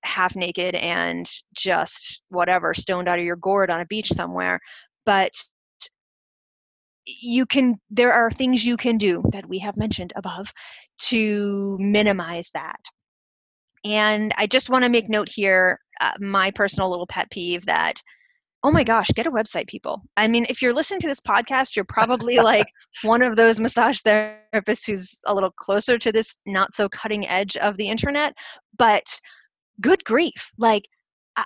half 0.06 0.36
naked 0.36 0.76
and 0.76 1.30
just 1.54 2.22
whatever 2.30 2.74
stoned 2.74 3.08
out 3.08 3.20
of 3.20 3.26
your 3.26 3.36
gourd 3.36 3.70
on 3.70 3.82
a 3.82 3.86
beach 3.86 4.10
somewhere 4.12 4.60
but 5.06 5.32
you 7.06 7.46
can 7.46 7.76
there 7.90 8.14
are 8.14 8.32
things 8.32 8.66
you 8.66 8.78
can 8.78 8.98
do 8.98 9.24
that 9.32 9.48
we 9.48 9.60
have 9.60 9.78
mentioned 9.78 10.14
above 10.16 10.52
to 10.98 11.78
minimize 11.80 12.52
that. 12.54 12.80
And 13.84 14.34
i 14.38 14.48
just 14.48 14.70
want 14.70 14.84
to 14.84 14.90
make 14.90 15.10
note 15.10 15.30
here 15.30 15.80
uh, 16.02 16.14
my 16.20 16.52
personal 16.52 16.90
little 16.90 17.08
pet 17.08 17.30
peeve 17.30 17.66
that 17.66 18.02
oh 18.64 18.72
my 18.72 18.84
gosh 18.84 19.10
get 19.16 19.28
a 19.28 19.32
website 19.32 19.68
people. 19.68 20.02
I 20.18 20.28
mean 20.28 20.48
if 20.50 20.62
you're 20.62 20.74
listening 20.74 21.02
to 21.02 21.08
this 21.08 21.22
podcast 21.22 21.76
you're 21.76 21.86
probably 21.86 22.38
like 22.38 22.68
one 23.04 23.22
of 23.22 23.36
those 23.36 23.60
massage 23.60 24.00
therapists 24.02 24.88
who's 24.88 25.20
a 25.28 25.34
little 25.34 25.52
closer 25.52 26.00
to 26.00 26.12
this 26.12 26.38
not 26.48 26.74
so 26.74 26.90
cutting 26.90 27.28
edge 27.28 27.56
of 27.58 27.78
the 27.78 27.88
internet 27.88 28.34
but 28.78 29.06
good 29.82 30.04
grief 30.04 30.52
like 30.58 30.84
I, 31.36 31.44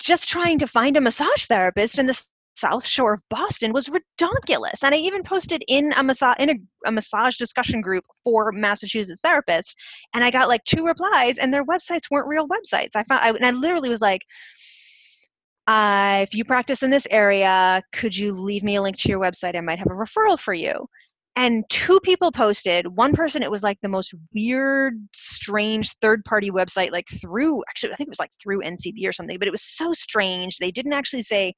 just 0.00 0.28
trying 0.28 0.58
to 0.58 0.66
find 0.66 0.96
a 0.96 1.00
massage 1.00 1.46
therapist 1.46 1.98
in 1.98 2.06
the 2.06 2.20
south 2.56 2.86
shore 2.86 3.14
of 3.14 3.22
boston 3.30 3.72
was 3.72 3.88
ridiculous 3.88 4.84
and 4.84 4.94
i 4.94 4.98
even 4.98 5.22
posted 5.22 5.64
in 5.68 5.92
a 5.98 6.02
massage 6.02 6.36
in 6.38 6.50
a, 6.50 6.54
a 6.86 6.92
massage 6.92 7.36
discussion 7.36 7.80
group 7.80 8.04
for 8.22 8.52
massachusetts 8.52 9.20
therapists 9.24 9.74
and 10.14 10.22
i 10.24 10.30
got 10.30 10.48
like 10.48 10.62
two 10.64 10.86
replies 10.86 11.38
and 11.38 11.52
their 11.52 11.64
websites 11.64 12.10
weren't 12.10 12.28
real 12.28 12.46
websites. 12.48 12.90
I 12.94 13.02
found 13.04 13.22
I, 13.22 13.30
and 13.30 13.44
i 13.44 13.50
literally 13.50 13.88
was 13.88 14.00
like 14.00 14.22
uh, 15.66 16.18
if 16.20 16.34
you 16.34 16.44
practice 16.44 16.82
in 16.82 16.90
this 16.90 17.06
area 17.10 17.82
could 17.94 18.14
you 18.14 18.32
leave 18.32 18.62
me 18.62 18.76
a 18.76 18.82
link 18.82 18.98
to 18.98 19.08
your 19.08 19.18
website? 19.18 19.56
I 19.56 19.62
might 19.62 19.78
have 19.78 19.86
a 19.86 19.94
referral 19.94 20.38
for 20.38 20.52
you 20.52 20.86
and 21.36 21.64
two 21.68 21.98
people 22.00 22.30
posted 22.30 22.86
one 22.96 23.12
person 23.12 23.42
it 23.42 23.50
was 23.50 23.62
like 23.62 23.78
the 23.82 23.88
most 23.88 24.14
weird 24.32 24.94
strange 25.12 25.92
third 26.00 26.24
party 26.24 26.50
website 26.50 26.92
like 26.92 27.08
through 27.20 27.62
actually 27.68 27.92
i 27.92 27.96
think 27.96 28.06
it 28.08 28.10
was 28.10 28.18
like 28.18 28.30
through 28.40 28.60
ncb 28.62 29.06
or 29.06 29.12
something 29.12 29.38
but 29.38 29.48
it 29.48 29.52
was 29.52 29.64
so 29.64 29.92
strange 29.92 30.58
they 30.58 30.70
didn't 30.70 30.92
actually 30.92 31.22
say 31.22 31.52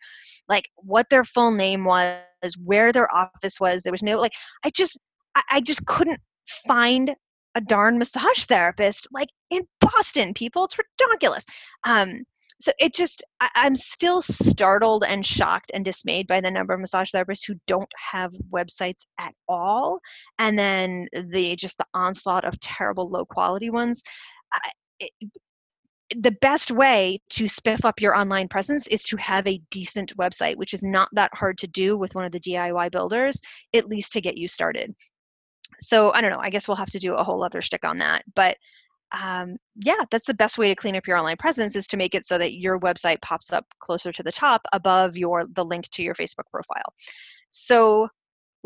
like 0.48 0.68
what 0.76 1.06
their 1.10 1.24
full 1.24 1.50
name 1.50 1.84
was 1.84 2.18
where 2.64 2.92
their 2.92 3.14
office 3.14 3.60
was 3.60 3.82
there 3.82 3.92
was 3.92 4.02
no 4.02 4.18
like 4.18 4.32
i 4.64 4.70
just 4.70 4.98
i, 5.34 5.42
I 5.52 5.60
just 5.60 5.84
couldn't 5.86 6.20
find 6.66 7.14
a 7.54 7.60
darn 7.60 7.98
massage 7.98 8.44
therapist 8.44 9.06
like 9.12 9.28
in 9.50 9.62
boston 9.80 10.34
people 10.34 10.64
it's 10.64 10.76
ridiculous. 10.78 11.44
Um 11.86 12.22
so 12.60 12.72
it 12.78 12.94
just 12.94 13.22
I, 13.40 13.48
i'm 13.56 13.76
still 13.76 14.22
startled 14.22 15.04
and 15.06 15.24
shocked 15.24 15.70
and 15.74 15.84
dismayed 15.84 16.26
by 16.26 16.40
the 16.40 16.50
number 16.50 16.74
of 16.74 16.80
massage 16.80 17.10
therapists 17.10 17.46
who 17.46 17.54
don't 17.66 17.88
have 18.12 18.32
websites 18.50 19.04
at 19.18 19.34
all. 19.48 20.00
And 20.38 20.58
then 20.58 21.08
the 21.12 21.56
just 21.56 21.78
the 21.78 21.86
onslaught 21.94 22.44
of 22.44 22.58
terrible 22.60 23.08
low 23.08 23.24
quality 23.24 23.70
ones. 23.70 24.02
I, 24.52 24.70
it, 25.00 25.10
the 26.16 26.36
best 26.40 26.70
way 26.70 27.18
to 27.30 27.44
spiff 27.44 27.84
up 27.84 28.00
your 28.00 28.16
online 28.16 28.46
presence 28.46 28.86
is 28.86 29.02
to 29.04 29.16
have 29.16 29.46
a 29.46 29.60
decent 29.72 30.16
website 30.16 30.54
which 30.56 30.72
is 30.72 30.84
not 30.84 31.08
that 31.12 31.34
hard 31.34 31.58
to 31.58 31.66
do 31.66 31.96
with 31.96 32.14
one 32.14 32.24
of 32.24 32.30
the 32.30 32.40
diy 32.40 32.90
builders 32.92 33.40
at 33.74 33.88
least 33.88 34.12
to 34.12 34.20
get 34.20 34.36
you 34.36 34.48
started. 34.48 34.94
So 35.80 36.12
i 36.12 36.20
don't 36.20 36.30
know 36.30 36.38
i 36.40 36.50
guess 36.50 36.68
we'll 36.68 36.76
have 36.76 36.90
to 36.90 36.98
do 36.98 37.14
a 37.14 37.24
whole 37.24 37.44
other 37.44 37.60
stick 37.60 37.84
on 37.84 37.98
that 37.98 38.22
but 38.34 38.56
um, 39.12 39.56
yeah, 39.76 40.04
that's 40.10 40.26
the 40.26 40.34
best 40.34 40.58
way 40.58 40.68
to 40.68 40.74
clean 40.74 40.96
up 40.96 41.06
your 41.06 41.16
online 41.16 41.36
presence 41.36 41.76
is 41.76 41.86
to 41.88 41.96
make 41.96 42.14
it 42.14 42.24
so 42.24 42.38
that 42.38 42.54
your 42.54 42.78
website 42.80 43.20
pops 43.22 43.52
up 43.52 43.64
closer 43.78 44.12
to 44.12 44.22
the 44.22 44.32
top 44.32 44.62
above 44.72 45.16
your 45.16 45.44
the 45.52 45.64
link 45.64 45.88
to 45.90 46.02
your 46.02 46.14
Facebook 46.14 46.50
profile. 46.50 46.92
So 47.50 48.08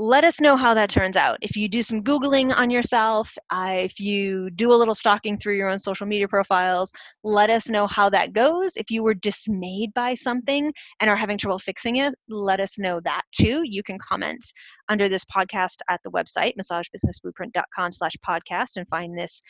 let 0.00 0.24
us 0.24 0.40
know 0.40 0.56
how 0.56 0.72
that 0.72 0.88
turns 0.88 1.14
out. 1.14 1.36
If 1.42 1.56
you 1.56 1.68
do 1.68 1.82
some 1.82 2.02
Googling 2.02 2.56
on 2.56 2.70
yourself, 2.70 3.36
uh, 3.50 3.76
if 3.80 4.00
you 4.00 4.48
do 4.48 4.72
a 4.72 4.74
little 4.74 4.94
stalking 4.94 5.36
through 5.36 5.58
your 5.58 5.68
own 5.68 5.78
social 5.78 6.06
media 6.06 6.26
profiles, 6.26 6.90
let 7.22 7.50
us 7.50 7.68
know 7.68 7.86
how 7.86 8.08
that 8.08 8.32
goes. 8.32 8.72
If 8.76 8.90
you 8.90 9.02
were 9.02 9.12
dismayed 9.12 9.92
by 9.92 10.14
something 10.14 10.72
and 11.00 11.10
are 11.10 11.16
having 11.16 11.36
trouble 11.36 11.58
fixing 11.58 11.96
it, 11.96 12.14
let 12.30 12.60
us 12.60 12.78
know 12.78 13.00
that 13.04 13.22
too. 13.38 13.60
You 13.62 13.82
can 13.82 13.98
comment 13.98 14.42
under 14.88 15.06
this 15.06 15.24
podcast 15.26 15.76
at 15.90 16.00
the 16.02 16.10
website, 16.10 16.54
massagebusinessblueprint.com 16.58 17.92
slash 17.92 18.16
podcast 18.26 18.76
and 18.76 18.88
find 18.88 19.18
this 19.18 19.42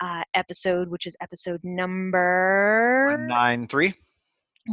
uh, 0.00 0.22
episode, 0.32 0.88
which 0.88 1.06
is 1.06 1.18
episode 1.20 1.60
number... 1.62 3.08
193. 3.10 3.92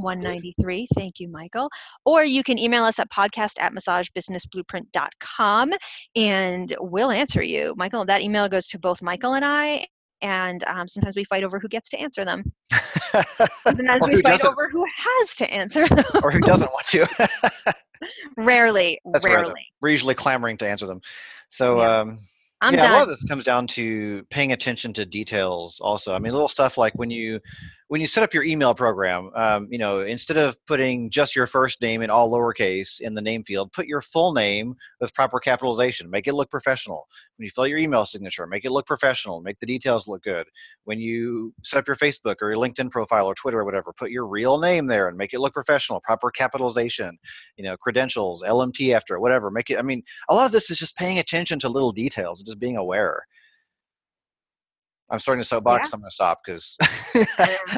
193. 0.02 0.88
Thank 0.96 1.20
you, 1.20 1.30
Michael. 1.30 1.70
Or 2.06 2.24
you 2.24 2.44
can 2.44 2.58
email 2.58 2.84
us 2.84 3.00
at 3.00 3.10
podcast 3.12 3.54
at 3.60 3.74
massagebusinessblueprint.com 3.74 5.74
and 6.16 6.76
we'll 6.80 7.12
answer 7.12 7.42
you. 7.42 7.74
Michael, 7.78 8.06
that 8.06 8.22
email 8.22 8.50
goes 8.50 8.68
to 8.68 8.80
both 8.80 9.02
Michael 9.02 9.34
and 9.34 9.46
I, 9.46 9.86
and 10.22 10.64
um, 10.66 10.88
sometimes 10.88 11.16
we 11.16 11.24
fight 11.26 11.44
over 11.44 11.60
who 11.60 11.68
gets 11.68 11.90
to 11.90 12.00
answer 12.00 12.26
them. 12.26 12.44
sometimes 12.72 14.08
we 14.08 14.22
fight 14.22 14.24
doesn't. 14.24 14.50
over 14.50 14.70
who 14.70 14.86
has 14.98 15.36
to 15.36 15.54
answer 15.54 15.88
them. 15.88 16.04
or 16.24 16.32
who 16.32 16.40
doesn't 16.40 16.72
want 16.72 16.86
to. 16.88 17.30
rarely. 18.38 19.00
That's 19.12 19.26
rarely. 19.26 19.46
Rare, 19.46 19.56
We're 19.82 19.90
usually 19.90 20.16
clamoring 20.16 20.58
to 20.58 20.68
answer 20.68 20.88
them. 20.88 21.02
So, 21.50 21.82
yeah. 21.82 22.00
um, 22.00 22.20
I'm 22.62 22.74
yeah, 22.74 22.82
done. 22.82 22.92
a 22.92 22.94
lot 22.94 23.02
of 23.04 23.10
this 23.10 23.24
comes 23.26 23.44
down 23.44 23.68
to 23.68 24.24
paying 24.30 24.54
attention 24.54 24.94
to 24.94 25.06
details. 25.06 25.80
Also, 25.82 26.16
I 26.16 26.20
mean, 26.20 26.32
little 26.32 26.48
stuff 26.48 26.78
like 26.78 26.94
when 26.94 27.12
you 27.12 27.40
when 27.88 28.02
you 28.02 28.08
set 28.08 28.24
up 28.24 28.34
your 28.34 28.44
email 28.44 28.74
program, 28.74 29.30
um, 29.36 29.68
you 29.70 29.78
know, 29.78 30.00
instead 30.00 30.38
of 30.38 30.58
putting 30.66 31.12
just 31.12 31.36
your 31.36 31.46
first 31.46 31.82
name 31.84 32.02
in 32.02 32.10
all 32.10 32.32
lowercase 32.32 33.00
in 33.00 33.14
the 33.14 33.22
name 33.22 33.44
field, 33.44 33.72
put 33.74 33.86
your 33.86 34.02
full 34.02 34.34
name 34.34 34.76
with 35.00 35.14
proper 35.14 35.40
capitalization. 35.40 36.10
Make 36.10 36.26
it 36.26 36.34
look 36.34 36.50
professional. 36.50 37.08
When 37.38 37.44
you 37.44 37.52
fill 37.52 37.68
your 37.68 37.78
email 37.78 38.04
signature, 38.06 38.48
make 38.48 38.66
it 38.66 38.72
look 38.72 38.88
professional. 38.88 39.42
Make 39.42 39.60
the 39.60 39.68
details 39.68 40.08
look 40.08 40.24
good. 40.24 40.48
When 40.86 41.00
you 41.00 41.54
set 41.64 41.78
up 41.78 41.88
your 41.88 41.96
Facebook 41.96 42.38
or 42.42 42.50
your 42.50 42.58
LinkedIn 42.58 42.90
profile 42.90 43.28
or 43.28 43.36
Twitter 43.36 43.60
or 43.60 43.66
whatever, 43.66 43.94
put 43.94 44.10
your 44.10 44.26
real 44.26 44.58
name 44.58 44.88
there 44.88 45.08
and 45.08 45.16
make 45.16 45.34
it 45.34 45.40
look 45.40 45.54
professional. 45.54 46.02
Proper 46.02 46.32
capitalization. 46.32 47.20
You 47.56 47.66
know, 47.66 47.78
credentials, 47.78 48.42
LMT 48.42 48.96
after 48.96 49.16
it, 49.16 49.22
whatever. 49.22 49.52
Make 49.52 49.70
it. 49.70 49.78
I 49.78 49.84
mean, 49.84 50.02
a 50.28 50.34
lot 50.34 50.48
of 50.48 50.52
this 50.52 50.72
is 50.72 50.80
just 50.80 50.98
paying 50.98 51.20
attention 51.20 51.60
to 51.60 51.70
little 51.70 51.92
details 51.92 52.40
and 52.40 52.48
just 52.48 52.60
being 52.60 52.78
aware. 52.78 53.28
I'm 55.10 55.20
starting 55.20 55.42
to 55.42 55.48
soapbox. 55.48 55.90
Yeah. 55.90 55.96
I'm 55.96 56.00
going 56.02 56.10
to 56.10 56.14
stop 56.14 56.40
because 56.46 56.78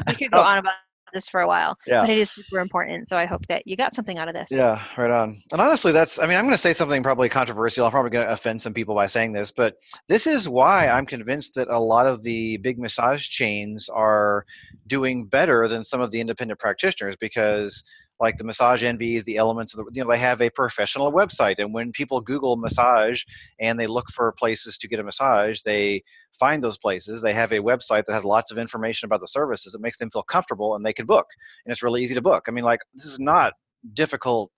we 0.08 0.14
could 0.14 0.30
go 0.30 0.40
on 0.42 0.58
about 0.58 0.72
this 1.12 1.28
for 1.28 1.40
a 1.40 1.46
while, 1.46 1.76
Yeah. 1.86 2.02
but 2.02 2.10
it 2.10 2.18
is 2.18 2.30
super 2.30 2.60
important. 2.60 3.08
So 3.08 3.16
I 3.16 3.24
hope 3.24 3.46
that 3.48 3.66
you 3.66 3.76
got 3.76 3.94
something 3.94 4.18
out 4.18 4.28
of 4.28 4.34
this. 4.34 4.48
Yeah, 4.50 4.82
right 4.96 5.10
on. 5.10 5.40
And 5.52 5.60
honestly, 5.60 5.92
that's, 5.92 6.18
I 6.18 6.26
mean, 6.26 6.36
I'm 6.36 6.44
going 6.44 6.52
to 6.54 6.58
say 6.58 6.72
something 6.72 7.02
probably 7.02 7.28
controversial. 7.28 7.86
I'm 7.86 7.90
probably 7.92 8.10
going 8.10 8.26
to 8.26 8.32
offend 8.32 8.60
some 8.60 8.74
people 8.74 8.94
by 8.94 9.06
saying 9.06 9.32
this, 9.32 9.50
but 9.50 9.76
this 10.08 10.26
is 10.26 10.48
why 10.48 10.88
I'm 10.88 11.06
convinced 11.06 11.54
that 11.54 11.68
a 11.68 11.78
lot 11.78 12.06
of 12.06 12.22
the 12.22 12.58
big 12.58 12.78
massage 12.78 13.26
chains 13.26 13.88
are 13.88 14.44
doing 14.86 15.24
better 15.24 15.68
than 15.68 15.84
some 15.84 16.00
of 16.00 16.10
the 16.10 16.20
independent 16.20 16.60
practitioners 16.60 17.16
because 17.16 17.84
like 18.20 18.36
the 18.36 18.44
Massage 18.44 18.82
Envies 18.82 19.24
the 19.24 19.36
elements 19.36 19.74
of 19.74 19.84
the 19.84 19.90
you 19.92 20.02
know 20.02 20.10
they 20.10 20.18
have 20.18 20.40
a 20.40 20.50
professional 20.50 21.12
website 21.12 21.58
and 21.58 21.72
when 21.72 21.92
people 21.92 22.20
google 22.20 22.56
massage 22.56 23.22
and 23.60 23.78
they 23.78 23.86
look 23.86 24.10
for 24.10 24.32
places 24.32 24.76
to 24.78 24.88
get 24.88 25.00
a 25.00 25.04
massage 25.04 25.60
they 25.62 26.02
find 26.38 26.62
those 26.62 26.78
places. 26.78 27.20
They 27.20 27.34
have 27.34 27.52
a 27.52 27.58
website 27.58 28.04
that 28.04 28.12
has 28.12 28.24
lots 28.24 28.50
of 28.50 28.58
information 28.58 29.06
about 29.06 29.20
the 29.20 29.26
services 29.26 29.72
that 29.72 29.82
makes 29.82 29.98
them 29.98 30.10
feel 30.10 30.22
comfortable 30.22 30.74
and 30.74 30.84
they 30.84 30.92
can 30.92 31.06
book 31.06 31.26
and 31.64 31.72
it's 31.72 31.82
really 31.82 32.02
easy 32.02 32.14
to 32.14 32.22
book. 32.22 32.44
I 32.48 32.50
mean 32.50 32.64
like 32.64 32.80
this 32.94 33.06
is 33.06 33.18
not 33.18 33.54
difficult 33.92 34.50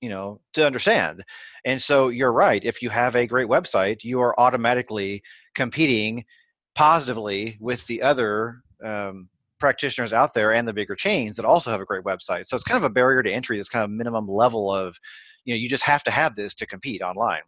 you 0.00 0.08
know 0.08 0.40
to 0.54 0.66
understand. 0.66 1.24
And 1.64 1.82
so 1.82 2.08
you're 2.08 2.32
right 2.32 2.64
if 2.64 2.82
you 2.82 2.90
have 2.90 3.16
a 3.16 3.26
great 3.26 3.48
website 3.48 4.04
you 4.04 4.20
are 4.20 4.38
automatically 4.38 5.22
competing 5.54 6.24
positively 6.74 7.56
with 7.60 7.86
the 7.86 8.02
other 8.02 8.62
um, 8.84 9.28
practitioners 9.58 10.12
out 10.12 10.34
there 10.34 10.52
and 10.52 10.66
the 10.68 10.72
bigger 10.72 10.94
chains 10.94 11.36
that 11.36 11.44
also 11.44 11.70
have 11.70 11.80
a 11.80 11.84
great 11.84 12.04
website 12.04 12.46
so 12.46 12.54
it's 12.54 12.64
kind 12.64 12.76
of 12.76 12.84
a 12.84 12.90
barrier 12.90 13.22
to 13.22 13.32
entry 13.32 13.56
this 13.56 13.68
kind 13.68 13.84
of 13.84 13.90
minimum 13.90 14.28
level 14.28 14.72
of 14.72 14.98
you 15.44 15.54
know 15.54 15.58
you 15.58 15.68
just 15.68 15.84
have 15.84 16.02
to 16.02 16.10
have 16.10 16.34
this 16.36 16.54
to 16.54 16.66
compete 16.66 17.02
online 17.02 17.42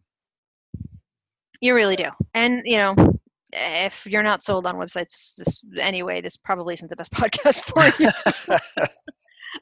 You 1.60 1.74
really 1.74 1.96
do. 1.96 2.04
And, 2.34 2.62
you 2.64 2.78
know, 2.78 2.94
if 3.52 4.06
you're 4.06 4.22
not 4.22 4.42
sold 4.42 4.66
on 4.66 4.76
websites 4.76 5.34
this, 5.36 5.64
anyway, 5.80 6.20
this 6.20 6.36
probably 6.36 6.74
isn't 6.74 6.88
the 6.88 6.96
best 6.96 7.12
podcast 7.20 7.64
for 7.64 8.02
you. 8.02 8.86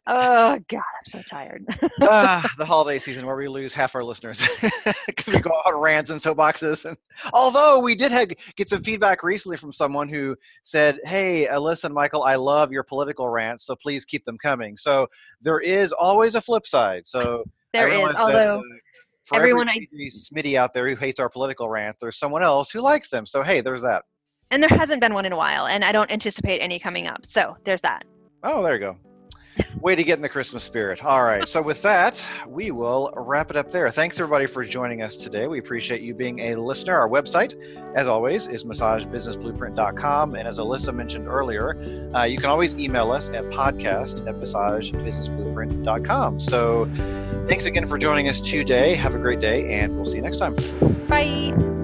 oh, 0.06 0.58
God, 0.68 0.78
I'm 0.78 1.04
so 1.04 1.22
tired. 1.22 1.64
ah, 2.02 2.48
the 2.58 2.64
holiday 2.64 2.98
season 2.98 3.26
where 3.26 3.36
we 3.36 3.48
lose 3.48 3.72
half 3.72 3.94
our 3.94 4.04
listeners 4.04 4.42
because 5.06 5.28
we 5.28 5.40
go 5.40 5.50
on 5.50 5.74
rants 5.74 6.10
and 6.10 6.20
soapboxes. 6.20 6.84
And 6.84 6.96
although 7.32 7.80
we 7.80 7.94
did 7.94 8.12
have, 8.12 8.28
get 8.56 8.68
some 8.68 8.82
feedback 8.82 9.22
recently 9.22 9.56
from 9.56 9.72
someone 9.72 10.08
who 10.08 10.36
said, 10.62 10.98
"Hey, 11.04 11.46
Allissa 11.46 11.84
and 11.84 11.94
Michael, 11.94 12.22
I 12.22 12.36
love 12.36 12.72
your 12.72 12.82
political 12.82 13.28
rants, 13.28 13.66
so 13.66 13.76
please 13.76 14.04
keep 14.04 14.24
them 14.24 14.38
coming." 14.38 14.76
So 14.76 15.06
there 15.40 15.60
is 15.60 15.92
always 15.92 16.34
a 16.34 16.40
flip 16.40 16.66
side. 16.66 17.06
So 17.06 17.44
there 17.72 17.88
I 17.88 18.02
is, 18.02 18.12
that, 18.12 18.20
although 18.20 18.58
uh, 18.58 18.62
for 19.24 19.36
everyone 19.36 19.68
every 19.68 20.10
Smitty 20.10 20.56
out 20.56 20.72
there 20.72 20.88
who 20.88 20.96
hates 20.96 21.20
our 21.20 21.28
political 21.28 21.68
rants, 21.68 22.00
there's 22.00 22.18
someone 22.18 22.42
else 22.42 22.70
who 22.70 22.80
likes 22.80 23.10
them. 23.10 23.26
So 23.26 23.42
hey, 23.42 23.60
there's 23.60 23.82
that. 23.82 24.04
and 24.50 24.62
there 24.62 24.70
hasn't 24.70 25.00
been 25.00 25.14
one 25.14 25.26
in 25.26 25.32
a 25.32 25.36
while, 25.36 25.66
and 25.66 25.84
I 25.84 25.92
don't 25.92 26.10
anticipate 26.10 26.60
any 26.60 26.78
coming 26.78 27.06
up. 27.06 27.26
So 27.26 27.56
there's 27.64 27.80
that. 27.82 28.04
Oh, 28.42 28.62
there 28.62 28.74
you 28.74 28.80
go. 28.80 28.96
Way 29.86 29.94
to 29.94 30.02
get 30.02 30.18
in 30.18 30.22
the 30.22 30.28
Christmas 30.28 30.64
spirit. 30.64 31.04
All 31.04 31.22
right. 31.22 31.48
So, 31.48 31.62
with 31.62 31.80
that, 31.82 32.26
we 32.48 32.72
will 32.72 33.12
wrap 33.14 33.50
it 33.50 33.56
up 33.56 33.70
there. 33.70 33.88
Thanks, 33.88 34.18
everybody, 34.18 34.46
for 34.46 34.64
joining 34.64 35.00
us 35.00 35.14
today. 35.14 35.46
We 35.46 35.60
appreciate 35.60 36.00
you 36.00 36.12
being 36.12 36.40
a 36.40 36.56
listener. 36.56 36.98
Our 36.98 37.08
website, 37.08 37.54
as 37.94 38.08
always, 38.08 38.48
is 38.48 38.64
massagebusinessblueprint.com. 38.64 40.34
And 40.34 40.48
as 40.48 40.58
Allissa 40.58 40.92
mentioned 40.92 41.28
earlier, 41.28 42.10
uh, 42.16 42.24
you 42.24 42.36
can 42.36 42.50
always 42.50 42.74
email 42.74 43.12
us 43.12 43.30
at 43.30 43.44
podcast 43.44 44.26
at 44.26 44.34
massagebusinessblueprint.com. 44.34 46.40
So, 46.40 46.90
thanks 47.46 47.66
again 47.66 47.86
for 47.86 47.96
joining 47.96 48.28
us 48.28 48.40
today. 48.40 48.96
Have 48.96 49.14
a 49.14 49.20
great 49.20 49.38
day, 49.38 49.72
and 49.72 49.94
we'll 49.94 50.04
see 50.04 50.16
you 50.16 50.22
next 50.22 50.38
time. 50.38 50.56
Bye. 51.06 51.75